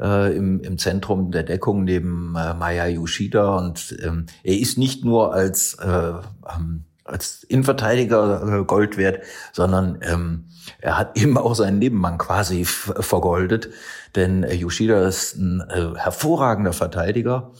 äh, 0.00 0.34
im, 0.34 0.60
im 0.60 0.78
Zentrum 0.78 1.30
der 1.30 1.42
Deckung 1.42 1.84
neben 1.84 2.34
äh, 2.36 2.54
Maya 2.54 2.86
Yoshida. 2.86 3.56
Und 3.58 3.94
ähm, 4.02 4.26
er 4.42 4.58
ist 4.58 4.78
nicht 4.78 5.04
nur 5.04 5.34
als, 5.34 5.74
äh, 5.74 6.12
ähm, 6.56 6.84
als 7.04 7.42
Innenverteidiger 7.44 8.60
äh, 8.60 8.64
Gold 8.64 8.96
wert, 8.96 9.24
sondern 9.52 9.98
ähm, 10.00 10.46
er 10.80 10.98
hat 10.98 11.18
eben 11.20 11.36
auch 11.36 11.54
seinen 11.54 11.78
Nebenmann 11.78 12.16
quasi 12.16 12.64
vergoldet. 12.64 13.68
Denn 14.14 14.42
äh, 14.42 14.54
Yoshida 14.54 15.06
ist 15.06 15.36
ein 15.36 15.60
äh, 15.68 15.98
hervorragender 15.98 16.72
Verteidiger, 16.72 17.52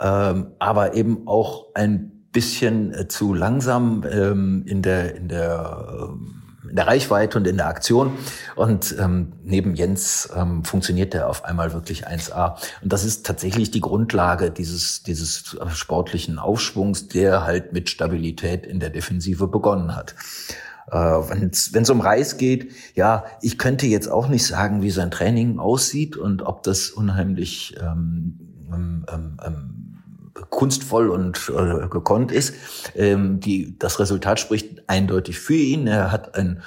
ähm, 0.00 0.52
aber 0.60 0.94
eben 0.94 1.26
auch 1.26 1.74
ein 1.74 2.12
bisschen 2.30 2.94
äh, 2.94 3.08
zu 3.08 3.34
langsam 3.34 4.04
ähm, 4.08 4.62
in 4.66 4.82
der 4.82 5.16
in 5.16 5.26
der 5.26 6.08
ähm, 6.10 6.47
in 6.68 6.76
der 6.76 6.86
Reichweite 6.86 7.38
und 7.38 7.46
in 7.46 7.56
der 7.56 7.66
Aktion. 7.66 8.12
Und 8.56 8.94
ähm, 8.98 9.32
neben 9.42 9.74
Jens 9.74 10.28
ähm, 10.34 10.64
funktioniert 10.64 11.14
der 11.14 11.28
auf 11.28 11.44
einmal 11.44 11.72
wirklich 11.72 12.06
1A. 12.06 12.56
Und 12.82 12.92
das 12.92 13.04
ist 13.04 13.26
tatsächlich 13.26 13.70
die 13.70 13.80
Grundlage 13.80 14.50
dieses, 14.50 15.02
dieses 15.02 15.56
sportlichen 15.74 16.38
Aufschwungs, 16.38 17.08
der 17.08 17.44
halt 17.44 17.72
mit 17.72 17.90
Stabilität 17.90 18.66
in 18.66 18.80
der 18.80 18.90
Defensive 18.90 19.48
begonnen 19.48 19.96
hat. 19.96 20.14
Äh, 20.90 20.96
wenn 20.96 21.50
es 21.50 21.90
um 21.90 22.00
Reis 22.00 22.38
geht, 22.38 22.72
ja, 22.94 23.24
ich 23.42 23.58
könnte 23.58 23.86
jetzt 23.86 24.10
auch 24.10 24.28
nicht 24.28 24.46
sagen, 24.46 24.82
wie 24.82 24.90
sein 24.90 25.10
Training 25.10 25.58
aussieht 25.58 26.16
und 26.16 26.42
ob 26.42 26.62
das 26.62 26.90
unheimlich 26.90 27.76
ähm, 27.80 28.38
ähm, 28.72 29.06
ähm, 29.12 29.36
ähm 29.44 29.77
kunstvoll 30.50 31.10
und 31.10 31.50
äh, 31.56 31.88
gekonnt 31.88 32.32
ist. 32.32 32.54
Ähm, 32.94 33.40
die, 33.40 33.78
das 33.78 33.98
Resultat 33.98 34.40
spricht 34.40 34.88
eindeutig 34.88 35.38
für 35.38 35.54
ihn. 35.54 35.86
Er 35.86 36.12
hat 36.12 36.34
ein 36.34 36.62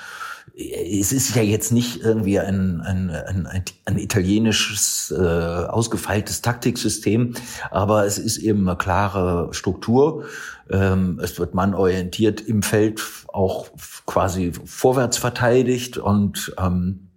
es 0.53 1.11
ist 1.11 1.35
ja 1.35 1.41
jetzt 1.41 1.71
nicht 1.71 2.01
irgendwie 2.01 2.39
ein, 2.39 2.81
ein, 2.81 3.09
ein, 3.09 3.63
ein 3.85 3.97
italienisches, 3.97 5.13
äh, 5.17 5.21
ausgefeiltes 5.21 6.41
Taktiksystem, 6.41 7.33
aber 7.69 8.05
es 8.05 8.17
ist 8.17 8.37
eben 8.37 8.67
eine 8.67 8.77
klare 8.77 9.53
Struktur. 9.53 10.25
Ähm, 10.69 11.19
es 11.23 11.39
wird 11.39 11.53
mannorientiert 11.53 12.41
im 12.41 12.63
Feld 12.63 13.01
auch 13.27 13.69
quasi 14.05 14.51
vorwärts 14.65 15.17
verteidigt 15.17 15.97
und 15.97 16.53
ähm, 16.57 17.10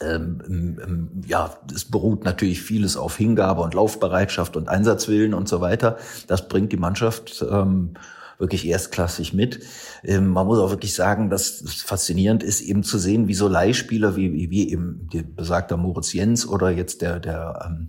ähm, 0.00 1.22
ja, 1.26 1.56
es 1.74 1.84
beruht 1.84 2.24
natürlich 2.24 2.62
vieles 2.62 2.96
auf 2.96 3.16
Hingabe 3.16 3.62
und 3.62 3.74
Laufbereitschaft 3.74 4.56
und 4.56 4.68
Einsatzwillen 4.68 5.34
und 5.34 5.48
so 5.48 5.60
weiter. 5.60 5.98
Das 6.26 6.48
bringt 6.48 6.72
die 6.72 6.76
Mannschaft 6.76 7.44
ähm, 7.50 7.94
wirklich 8.38 8.66
erstklassig 8.66 9.34
mit. 9.34 9.60
Ähm, 10.04 10.28
man 10.28 10.46
muss 10.46 10.58
auch 10.58 10.70
wirklich 10.70 10.94
sagen, 10.94 11.30
dass 11.30 11.60
es 11.60 11.82
faszinierend 11.82 12.42
ist, 12.42 12.60
eben 12.60 12.82
zu 12.82 12.98
sehen, 12.98 13.28
wie 13.28 13.34
so 13.34 13.48
Leihspieler 13.48 14.16
wie, 14.16 14.32
wie, 14.32 14.50
wie 14.50 14.70
eben 14.70 15.08
besagter 15.34 15.76
Moritz 15.76 16.12
Jens 16.12 16.46
oder 16.46 16.70
jetzt 16.70 17.02
der, 17.02 17.18
der 17.18 17.66
ähm, 17.66 17.88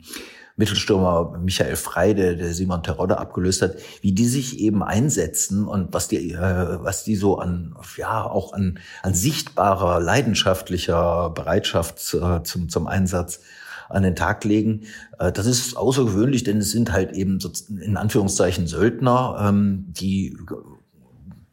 Mittelstürmer 0.60 1.39
Michael 1.41 1.78
Frey, 1.78 2.13
der, 2.13 2.36
der 2.36 2.54
Simon 2.54 2.84
Terodde 2.84 3.17
abgelöst 3.17 3.62
hat, 3.62 3.78
wie 4.02 4.12
die 4.12 4.28
sich 4.28 4.60
eben 4.60 4.84
einsetzen 4.84 5.65
und 5.65 5.93
was 5.93 6.10
die, 6.10 6.34
äh, 6.34 6.84
was 6.84 7.06
die 7.06 7.15
so 7.15 7.39
an, 7.39 7.78
ja, 7.95 8.26
auch 8.26 8.52
an, 8.52 8.78
an 9.02 9.13
sichtbarer, 9.13 10.02
leidenschaftlicher 10.02 11.30
Bereitschaft 11.30 12.13
äh, 12.13 12.43
zum, 12.43 12.67
zum 12.67 12.88
Einsatz 12.88 13.39
an 13.88 14.04
den 14.04 14.17
Tag 14.17 14.43
legen. 14.43 14.82
Äh, 15.17 15.32
das 15.32 15.45
ist 15.45 15.78
außergewöhnlich, 15.78 16.43
denn 16.43 16.58
es 16.58 16.72
sind 16.72 16.91
halt 16.91 17.13
eben 17.13 17.39
so 17.39 17.50
in 17.69 17.95
Anführungszeichen 17.95 18.67
Söldner, 18.67 19.38
ähm, 19.41 19.86
die 19.88 20.38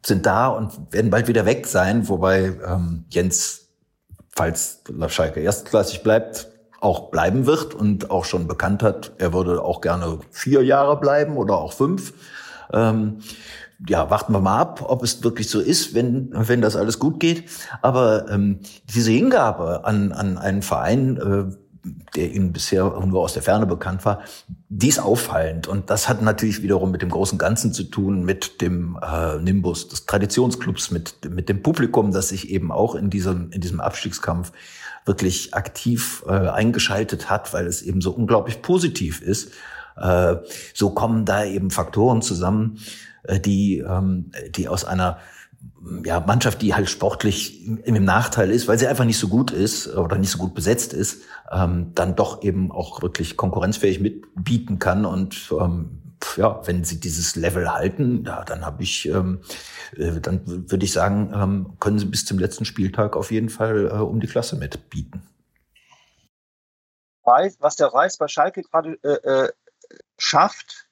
sind 0.05 0.25
da 0.25 0.47
und 0.49 0.91
werden 0.91 1.11
bald 1.11 1.29
wieder 1.29 1.45
weg 1.45 1.65
sein, 1.65 2.09
wobei 2.09 2.57
ähm, 2.67 3.05
Jens, 3.09 3.69
falls 4.35 4.81
Schalke 5.07 5.39
erstklassig 5.39 6.03
bleibt, 6.03 6.49
auch 6.79 7.09
bleiben 7.09 7.45
wird 7.45 7.73
und 7.73 8.11
auch 8.11 8.25
schon 8.25 8.47
bekannt 8.47 8.83
hat, 8.83 9.13
er 9.17 9.33
würde 9.33 9.61
auch 9.63 9.81
gerne 9.81 10.19
vier 10.31 10.63
Jahre 10.63 10.99
bleiben 10.99 11.37
oder 11.37 11.57
auch 11.57 11.73
fünf. 11.73 12.13
Ähm, 12.71 13.19
ja, 13.87 14.09
warten 14.09 14.33
wir 14.33 14.39
mal 14.39 14.59
ab, 14.59 14.83
ob 14.87 15.03
es 15.03 15.23
wirklich 15.23 15.49
so 15.49 15.59
ist, 15.59 15.93
wenn, 15.93 16.29
wenn 16.33 16.61
das 16.61 16.75
alles 16.75 16.97
gut 16.99 17.19
geht. 17.19 17.43
Aber 17.81 18.29
ähm, 18.29 18.59
diese 18.93 19.11
Hingabe 19.11 19.85
an, 19.85 20.11
an 20.11 20.37
einen 20.37 20.61
Verein, 20.63 21.17
äh, 21.17 21.55
der 22.15 22.33
ihnen 22.33 22.51
bisher 22.51 22.83
nur 23.05 23.21
aus 23.21 23.33
der 23.33 23.43
Ferne 23.43 23.65
bekannt 23.65 24.03
war, 24.03 24.21
die 24.69 24.89
ist 24.89 24.99
auffallend. 24.99 25.67
Und 25.67 25.89
das 25.89 26.09
hat 26.09 26.21
natürlich 26.21 26.61
wiederum 26.61 26.91
mit 26.91 27.01
dem 27.01 27.09
großen 27.09 27.37
Ganzen 27.37 27.71
zu 27.71 27.83
tun, 27.83 28.23
mit 28.25 28.61
dem 28.61 28.97
äh, 29.01 29.37
Nimbus 29.37 29.87
des 29.87 30.05
Traditionsclubs, 30.05 30.91
mit, 30.91 31.29
mit 31.29 31.47
dem 31.47 31.61
Publikum, 31.61 32.11
das 32.11 32.29
sich 32.29 32.49
eben 32.49 32.71
auch 32.71 32.95
in 32.95 33.09
diesem, 33.09 33.51
in 33.51 33.61
diesem 33.61 33.79
Abstiegskampf 33.79 34.51
wirklich 35.07 35.53
aktiv 35.53 36.23
äh, 36.27 36.31
eingeschaltet 36.31 37.29
hat, 37.29 37.53
weil 37.53 37.67
es 37.67 37.81
eben 37.81 38.01
so 38.01 38.11
unglaublich 38.11 38.61
positiv 38.61 39.21
ist. 39.21 39.51
Äh, 39.95 40.35
so 40.73 40.91
kommen 40.91 41.25
da 41.25 41.45
eben 41.45 41.71
Faktoren 41.71 42.21
zusammen, 42.21 42.79
äh, 43.23 43.39
die, 43.39 43.79
ähm, 43.79 44.31
die 44.55 44.67
aus 44.67 44.85
einer 44.85 45.17
ja, 46.03 46.19
Mannschaft, 46.19 46.61
die 46.61 46.75
halt 46.75 46.89
sportlich 46.89 47.65
im 47.65 48.03
Nachteil 48.03 48.51
ist, 48.51 48.67
weil 48.67 48.77
sie 48.77 48.87
einfach 48.87 49.05
nicht 49.05 49.17
so 49.17 49.27
gut 49.27 49.51
ist 49.51 49.87
oder 49.87 50.17
nicht 50.17 50.29
so 50.29 50.37
gut 50.37 50.53
besetzt 50.53 50.93
ist, 50.93 51.21
ähm, 51.51 51.91
dann 51.95 52.15
doch 52.15 52.43
eben 52.43 52.71
auch 52.71 53.01
wirklich 53.01 53.37
konkurrenzfähig 53.37 53.99
mitbieten 53.99 54.79
kann. 54.79 55.05
Und 55.05 55.51
ähm, 55.59 56.06
ja, 56.35 56.65
wenn 56.65 56.83
sie 56.83 56.99
dieses 56.99 57.35
Level 57.35 57.71
halten, 57.71 58.23
ja, 58.25 58.43
dann 58.43 58.65
habe 58.65 58.83
ich, 58.83 59.07
ähm, 59.07 59.41
äh, 59.95 60.19
dann 60.19 60.69
würde 60.69 60.85
ich 60.85 60.93
sagen, 60.93 61.31
ähm, 61.33 61.77
können 61.79 61.99
sie 61.99 62.05
bis 62.05 62.25
zum 62.25 62.39
letzten 62.39 62.65
Spieltag 62.65 63.15
auf 63.15 63.31
jeden 63.31 63.49
Fall 63.49 63.87
äh, 63.87 63.93
um 63.93 64.19
die 64.19 64.27
Klasse 64.27 64.55
mitbieten. 64.55 65.21
Was 67.59 67.75
der 67.75 67.87
Reis 67.87 68.17
bei 68.17 68.27
Schalke 68.29 68.61
gerade 68.61 68.97
äh, 69.03 69.45
äh 69.45 69.51
schafft, 70.17 70.87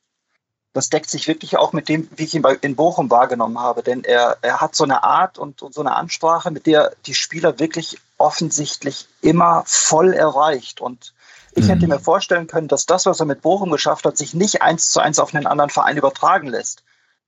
das 0.75 0.89
deckt 0.89 1.09
sich 1.09 1.29
wirklich 1.29 1.57
auch 1.57 1.71
mit 1.71 1.87
dem, 1.87 2.09
wie 2.17 2.25
ich 2.25 2.35
ihn 2.35 2.41
bei, 2.41 2.55
in 2.55 2.75
Bochum 2.75 3.09
wahrgenommen 3.09 3.57
habe. 3.59 3.81
Denn 3.81 4.03
er, 4.03 4.37
er 4.41 4.59
hat 4.59 4.75
so 4.75 4.83
eine 4.83 5.03
Art 5.03 5.37
und, 5.37 5.61
und 5.61 5.73
so 5.73 5.79
eine 5.79 5.95
Ansprache, 5.95 6.51
mit 6.51 6.65
der 6.65 6.93
die 7.05 7.13
Spieler 7.13 7.59
wirklich 7.59 7.97
offensichtlich 8.17 9.07
immer 9.21 9.63
voll 9.65 10.11
erreicht. 10.13 10.81
Und 10.81 11.13
ich 11.55 11.65
mhm. 11.65 11.69
hätte 11.69 11.87
mir 11.87 11.99
vorstellen 11.99 12.47
können, 12.47 12.67
dass 12.67 12.85
das, 12.85 13.05
was 13.05 13.19
er 13.19 13.25
mit 13.25 13.41
Bochum 13.41 13.71
geschafft 13.71 14.05
hat, 14.05 14.17
sich 14.17 14.33
nicht 14.33 14.61
eins 14.61 14.91
zu 14.91 14.99
eins 14.99 15.19
auf 15.19 15.33
einen 15.33 15.47
anderen 15.47 15.69
Verein 15.69 15.97
übertragen 15.97 16.47
lässt. 16.47 16.83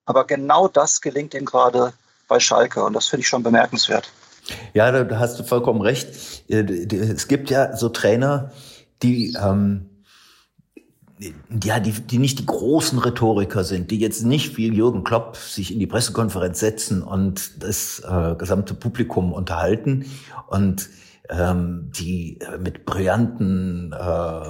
Aber 0.06 0.26
genau 0.26 0.68
das 0.68 1.02
gelingt 1.02 1.34
ihm 1.34 1.46
gerade 1.46 1.94
bei 2.28 2.40
Schalke. 2.40 2.84
Und 2.84 2.94
das 2.94 3.08
finde 3.08 3.22
ich 3.22 3.28
schon 3.28 3.44
bemerkenswert. 3.44 4.12
Ja, 4.74 4.92
da 4.92 5.20
hast 5.20 5.40
du 5.40 5.44
vollkommen 5.44 5.82
recht. 5.82 6.08
Äh, 6.50 6.62
es 6.62 7.28
gibt 7.28 7.50
ja 7.50 7.76
so 7.76 7.90
Trainer, 7.90 8.52
die 9.02 9.36
ähm, 9.42 9.90
ja, 11.64 11.80
die, 11.80 11.92
die 11.92 12.20
nicht 12.20 12.40
die 12.40 12.46
großen 12.46 13.00
Rhetoriker 13.00 13.64
sind, 13.64 13.90
die 13.90 13.98
jetzt 13.98 14.24
nicht 14.24 14.58
wie 14.58 14.68
Jürgen 14.68 15.04
Klopp 15.04 15.36
sich 15.36 15.74
in 15.74 15.80
die 15.80 15.88
Pressekonferenz 15.88 16.60
setzen 16.60 17.02
und 17.02 17.64
das 17.64 18.04
äh, 18.08 18.36
gesamte 18.36 18.76
Publikum 18.76 19.34
unterhalten 19.34 20.06
und 20.48 20.90
ähm, 21.30 21.92
die 21.98 22.40
mit 22.60 22.86
brillanten 22.86 23.94
äh, 23.94 24.42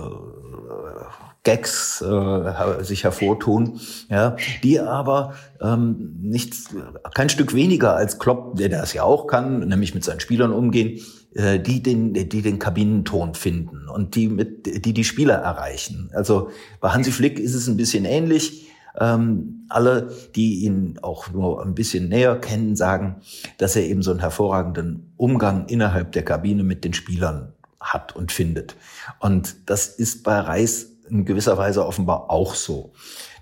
Gags 1.48 2.02
äh, 2.02 2.84
sich 2.84 3.06
hervortun, 3.06 3.80
ja, 4.10 4.36
die 4.64 4.82
aber 4.82 5.34
ähm, 5.62 6.18
nichts, 6.22 6.76
kein 7.14 7.30
Stück 7.30 7.54
weniger 7.54 7.96
als 7.96 8.20
Klopp, 8.20 8.58
der 8.58 8.68
das 8.68 8.92
ja 8.92 9.04
auch 9.04 9.28
kann, 9.28 9.66
nämlich 9.68 9.96
mit 9.96 10.04
seinen 10.04 10.20
Spielern 10.20 10.52
umgehen, 10.52 11.00
äh, 11.36 11.58
die 11.58 11.82
den, 11.82 12.14
die 12.14 12.42
den 12.42 12.60
Kabinenton 12.60 13.34
finden 13.34 13.88
und 13.88 14.16
die 14.16 14.28
mit, 14.28 14.86
die 14.86 14.94
die 14.94 15.04
Spieler 15.06 15.36
erreichen. 15.36 16.10
Also 16.14 16.50
bei 16.82 16.90
Hansi 16.90 17.12
Flick 17.12 17.40
ist 17.40 17.54
es 17.54 17.68
ein 17.68 17.78
bisschen 17.78 18.04
ähnlich. 18.04 18.68
Ähm, 19.00 19.66
alle, 19.70 20.10
die 20.36 20.66
ihn 20.66 21.00
auch 21.02 21.32
nur 21.32 21.64
ein 21.64 21.76
bisschen 21.76 22.10
näher 22.10 22.36
kennen, 22.38 22.76
sagen, 22.76 23.18
dass 23.58 23.76
er 23.76 23.84
eben 23.84 24.02
so 24.02 24.12
einen 24.12 24.20
hervorragenden 24.20 25.14
Umgang 25.18 25.68
innerhalb 25.68 26.12
der 26.14 26.24
Kabine 26.24 26.64
mit 26.64 26.84
den 26.84 26.94
Spielern 26.94 27.54
hat 27.80 28.16
und 28.16 28.32
findet. 28.32 28.76
Und 29.20 29.56
das 29.70 29.88
ist 29.88 30.24
bei 30.24 30.40
Reis 30.40 30.92
in 31.10 31.26
gewisser 31.26 31.58
Weise 31.58 31.86
offenbar 31.86 32.30
auch 32.30 32.56
so 32.56 32.92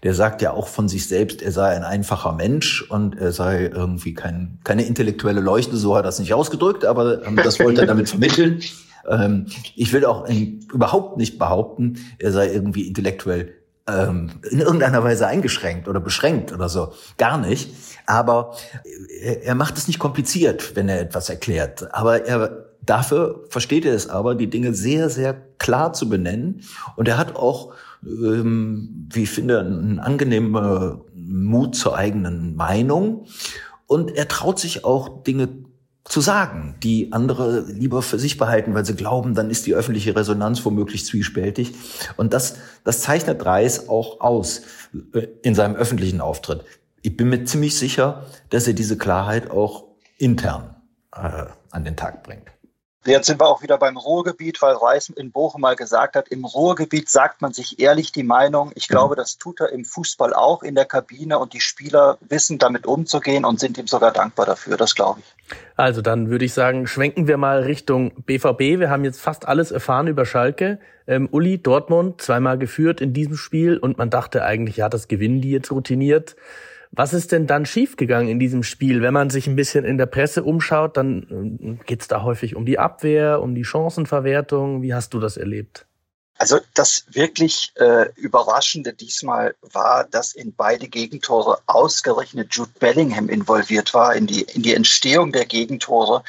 der 0.06 0.14
sagt 0.14 0.44
ja 0.44 0.54
auch 0.54 0.68
von 0.68 0.88
sich 0.88 1.08
selbst, 1.08 1.42
er 1.42 1.52
sei 1.52 1.70
ein 1.76 1.84
einfacher 1.84 2.32
Mensch 2.32 2.84
und 2.84 3.18
er 3.18 3.32
sei 3.32 3.72
irgendwie 3.74 4.14
kein, 4.14 4.60
keine 4.64 4.84
intellektuelle 4.84 5.42
Leuchte, 5.42 5.78
so 5.78 5.96
hat 5.96 6.02
er 6.02 6.04
das 6.04 6.20
nicht 6.20 6.32
ausgedrückt, 6.32 6.86
aber 6.86 7.26
ähm, 7.26 7.38
das 7.38 7.60
wollte 7.60 7.82
er 7.82 7.88
damit 7.88 8.10
vermitteln. 8.10 8.62
Ähm, 9.08 9.46
ich 9.76 9.94
will 9.94 10.04
auch 10.04 10.28
überhaupt 10.74 11.18
nicht 11.18 11.38
behaupten, 11.38 12.00
er 12.18 12.32
sei 12.32 12.52
irgendwie 12.52 12.88
intellektuell 12.88 13.54
ähm, 13.88 14.32
in 14.50 14.60
irgendeiner 14.60 15.04
Weise 15.04 15.28
eingeschränkt 15.28 15.88
oder 15.88 16.00
beschränkt 16.00 16.52
oder 16.52 16.70
so. 16.70 16.94
Gar 17.18 17.38
nicht. 17.38 17.74
Aber 18.06 18.56
er, 19.22 19.44
er 19.44 19.56
macht 19.56 19.78
es 19.78 19.88
nicht 19.88 20.00
kompliziert, 20.00 20.76
wenn 20.76 20.90
er 20.90 21.02
etwas 21.02 21.30
erklärt. 21.30 21.94
Aber 21.94 22.26
er 22.26 22.66
dafür 22.82 23.46
versteht 23.50 23.86
er 23.86 23.96
es 23.96 24.10
aber, 24.10 24.36
die 24.36 24.50
Dinge 24.50 24.74
sehr, 24.74 25.10
sehr 25.10 25.36
klar 25.58 25.94
zu 25.94 26.08
benennen. 26.08 26.62
Und 26.96 27.08
er 27.08 27.18
hat 27.18 27.36
auch 27.36 27.74
ähm, 28.06 29.08
wie 29.12 29.24
ich 29.24 29.32
finde, 29.32 29.60
einen 29.60 30.00
angenehmen 30.00 31.02
Mut 31.14 31.76
zur 31.76 31.96
eigenen 31.98 32.56
Meinung. 32.56 33.26
Und 33.88 34.16
er 34.16 34.28
traut 34.28 34.60
sich 34.60 34.84
auch 34.86 35.24
Dinge 35.24 35.50
zu 36.06 36.22
sagen, 36.22 36.76
die 36.84 37.12
andere 37.12 37.66
lieber 37.68 38.02
für 38.02 38.20
sich 38.20 38.38
behalten, 38.38 38.76
weil 38.76 38.86
sie 38.86 38.96
glauben, 38.96 39.34
dann 39.34 39.50
ist 39.50 39.66
die 39.66 39.74
öffentliche 39.74 40.16
Resonanz 40.16 40.64
womöglich 40.64 41.06
zwiespältig. 41.06 41.74
Und 42.16 42.34
das, 42.34 42.58
das 42.84 43.02
zeichnet 43.02 43.44
Reis 43.44 43.90
auch 43.90 44.22
aus 44.22 44.62
äh, 45.14 45.28
in 45.42 45.56
seinem 45.56 45.76
öffentlichen 45.76 46.22
Auftritt. 46.22 46.64
Ich 47.02 47.18
bin 47.18 47.30
mir 47.30 47.44
ziemlich 47.46 47.78
sicher, 47.78 48.26
dass 48.50 48.68
er 48.68 48.74
diese 48.74 48.98
Klarheit 48.98 49.50
auch 49.50 49.86
intern 50.18 50.76
äh, 51.12 51.46
an 51.72 51.84
den 51.84 51.96
Tag 51.96 52.24
bringt. 52.24 52.55
Jetzt 53.06 53.28
sind 53.28 53.40
wir 53.40 53.48
auch 53.48 53.62
wieder 53.62 53.78
beim 53.78 53.98
Ruhrgebiet, 53.98 54.62
weil 54.64 54.74
Reis 54.74 55.10
in 55.10 55.32
Bochum 55.32 55.62
mal 55.62 55.76
gesagt 55.76 56.16
hat, 56.16 56.28
im 56.30 56.44
Ruhrgebiet 56.44 57.08
sagt 57.08 57.42
man 57.42 57.54
sich 57.54 57.80
ehrlich 57.80 58.12
die 58.12 58.24
Meinung. 58.24 58.72
Ich 58.74 58.88
glaube, 58.88 59.16
das 59.16 59.38
tut 59.38 59.62
er 59.62 59.72
im 59.72 59.86
Fußball 59.86 60.34
auch 60.34 60.64
in 60.64 60.74
der 60.74 60.86
Kabine 60.86 61.38
und 61.38 61.54
die 61.54 61.62
Spieler 61.62 62.18
wissen 62.22 62.58
damit 62.58 62.88
umzugehen 62.88 63.46
und 63.46 63.60
sind 63.60 63.78
ihm 63.78 63.86
sogar 63.86 64.12
dankbar 64.12 64.48
dafür. 64.48 64.76
Das 64.76 64.96
glaube 64.96 65.20
ich. 65.20 65.56
Also 65.76 66.02
dann 66.02 66.30
würde 66.30 66.46
ich 66.46 66.54
sagen, 66.54 66.88
schwenken 66.88 67.28
wir 67.28 67.38
mal 67.38 67.62
Richtung 67.62 68.24
BVB. 68.26 68.80
Wir 68.80 68.90
haben 68.90 69.04
jetzt 69.04 69.22
fast 69.22 69.48
alles 69.48 69.72
erfahren 69.72 70.08
über 70.08 70.26
Schalke. 70.26 70.80
Ähm, 71.06 71.30
Uli, 71.32 71.62
Dortmund, 71.62 72.22
zweimal 72.22 72.58
geführt 72.58 73.02
in 73.02 73.14
diesem 73.14 73.36
Spiel 73.36 73.78
und 73.78 74.00
man 74.00 74.10
dachte 74.10 74.44
eigentlich, 74.44 74.78
ja, 74.78 74.90
das 74.90 75.08
gewinnen 75.08 75.42
die 75.42 75.52
jetzt 75.52 75.72
routiniert. 75.72 76.36
Was 76.96 77.14
ist 77.14 77.32
denn 77.32 77.46
dann 77.46 77.66
schiefgegangen 77.66 78.30
in 78.30 78.40
diesem 78.40 78.64
Spiel? 78.64 79.02
Wenn 79.02 79.14
man 79.14 79.30
sich 79.30 79.48
ein 79.48 79.56
bisschen 79.56 79.84
in 79.84 79.98
der 79.98 80.06
Presse 80.06 80.44
umschaut, 80.44 80.96
dann 80.96 81.78
äh, 81.80 81.86
geht's 81.86 82.08
da 82.08 82.24
häufig 82.24 82.56
um 82.56 82.66
die 82.66 82.80
Abwehr, 82.80 83.42
um 83.42 83.54
die 83.54 83.66
Chancenverwertung. 83.66 84.82
Wie 84.82 84.94
hast 84.94 85.14
du 85.14 85.20
das 85.20 85.36
erlebt? 85.36 85.86
Also 86.38 86.60
das 86.74 87.06
wirklich 87.12 87.72
äh, 87.76 88.10
Überraschende 88.16 88.94
diesmal 88.94 89.56
war, 89.62 90.04
dass 90.06 90.34
in 90.34 90.54
beide 90.54 90.88
Gegentore 90.88 91.60
ausgerechnet 91.66 92.54
Jude 92.54 92.72
Bellingham 92.80 93.30
involviert 93.30 93.94
war, 93.94 94.16
in 94.16 94.28
die, 94.28 94.42
in 94.42 94.62
die 94.62 94.74
Entstehung 94.74 95.32
der 95.32 95.46
Gegentore. 95.46 96.24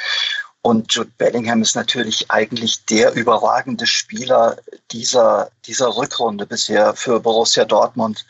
Und 0.62 0.92
Jude 0.92 1.10
Bellingham 1.16 1.62
ist 1.62 1.76
natürlich 1.76 2.30
eigentlich 2.30 2.84
der 2.86 3.14
überragende 3.14 3.86
Spieler 3.86 4.56
dieser, 4.90 5.50
dieser 5.64 5.96
Rückrunde 5.96 6.46
bisher 6.46 6.94
für 6.94 7.20
Borussia 7.20 7.64
Dortmund. 7.64 8.26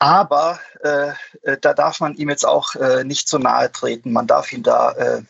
Aber 0.00 0.58
äh, 0.82 1.12
da 1.60 1.74
darf 1.74 2.00
man 2.00 2.14
ihm 2.14 2.30
jetzt 2.30 2.46
auch 2.46 2.74
äh, 2.74 3.04
nicht 3.04 3.28
zu 3.28 3.38
nahe 3.38 3.70
treten. 3.70 4.12
Man 4.12 4.26
darf 4.26 4.50
ihn 4.50 4.62
da 4.62 4.92
äh, 4.92 5.22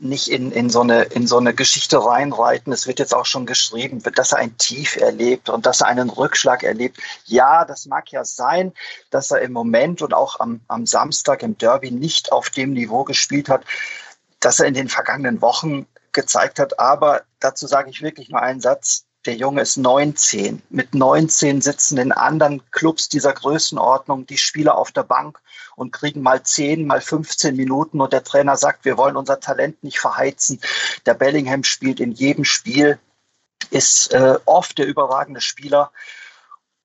nicht 0.00 0.26
in, 0.26 0.50
in, 0.50 0.70
so 0.70 0.80
eine, 0.80 1.04
in 1.04 1.28
so 1.28 1.38
eine 1.38 1.54
Geschichte 1.54 2.04
reinreiten. 2.04 2.72
Es 2.72 2.88
wird 2.88 2.98
jetzt 2.98 3.14
auch 3.14 3.26
schon 3.26 3.46
geschrieben, 3.46 4.02
dass 4.16 4.32
er 4.32 4.38
ein 4.38 4.58
Tief 4.58 4.96
erlebt 4.96 5.48
und 5.48 5.66
dass 5.66 5.82
er 5.82 5.86
einen 5.86 6.10
Rückschlag 6.10 6.64
erlebt. 6.64 6.98
Ja, 7.26 7.64
das 7.64 7.86
mag 7.86 8.10
ja 8.10 8.24
sein, 8.24 8.72
dass 9.10 9.30
er 9.30 9.40
im 9.40 9.52
Moment 9.52 10.02
und 10.02 10.14
auch 10.14 10.40
am, 10.40 10.60
am 10.66 10.84
Samstag 10.84 11.44
im 11.44 11.56
Derby 11.56 11.92
nicht 11.92 12.32
auf 12.32 12.50
dem 12.50 12.72
Niveau 12.72 13.04
gespielt 13.04 13.48
hat, 13.48 13.64
dass 14.40 14.58
er 14.58 14.66
in 14.66 14.74
den 14.74 14.88
vergangenen 14.88 15.40
Wochen 15.40 15.86
gezeigt 16.10 16.58
hat. 16.58 16.80
Aber 16.80 17.22
dazu 17.38 17.68
sage 17.68 17.88
ich 17.88 18.02
wirklich 18.02 18.30
nur 18.30 18.42
einen 18.42 18.60
Satz 18.60 19.04
der 19.24 19.34
Junge 19.34 19.62
ist 19.62 19.76
19. 19.76 20.62
Mit 20.70 20.94
19 20.94 21.60
sitzen 21.60 21.98
in 21.98 22.12
anderen 22.12 22.62
Clubs 22.70 23.08
dieser 23.08 23.32
Größenordnung 23.32 24.26
die 24.26 24.38
Spieler 24.38 24.76
auf 24.76 24.90
der 24.90 25.04
Bank 25.04 25.40
und 25.76 25.92
kriegen 25.92 26.22
mal 26.22 26.42
10, 26.42 26.86
mal 26.86 27.00
15 27.00 27.56
Minuten 27.56 28.00
und 28.00 28.12
der 28.12 28.24
Trainer 28.24 28.56
sagt, 28.56 28.84
wir 28.84 28.96
wollen 28.96 29.16
unser 29.16 29.40
Talent 29.40 29.82
nicht 29.84 30.00
verheizen. 30.00 30.60
Der 31.06 31.14
Bellingham 31.14 31.64
spielt 31.64 32.00
in 32.00 32.12
jedem 32.12 32.44
Spiel, 32.44 32.98
ist 33.70 34.12
äh, 34.12 34.38
oft 34.44 34.78
der 34.78 34.86
überragende 34.86 35.40
Spieler. 35.40 35.92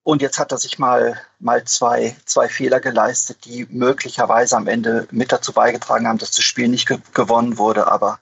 Und 0.04 0.21
jetzt 0.21 0.39
hat 0.39 0.54
er 0.54 0.58
sich 0.58 0.80
mal, 0.80 1.19
mal 1.39 1.65
zwei, 1.65 2.15
zwei 2.23 2.47
Fehler 2.47 2.80
geleistet, 2.80 3.43
die 3.43 3.67
möglicherweise 3.69 4.56
am 4.56 4.67
Ende 4.67 5.06
mit 5.12 5.34
dazu 5.34 5.52
beigetragen 5.52 6.08
haben, 6.08 6.17
dass 6.17 6.32
das 6.32 6.45
Spiel 6.45 6.69
nicht 6.69 6.88
ge 6.88 7.00
gewonnen 7.13 7.58
wurde. 7.58 7.91
Aber 7.91 8.19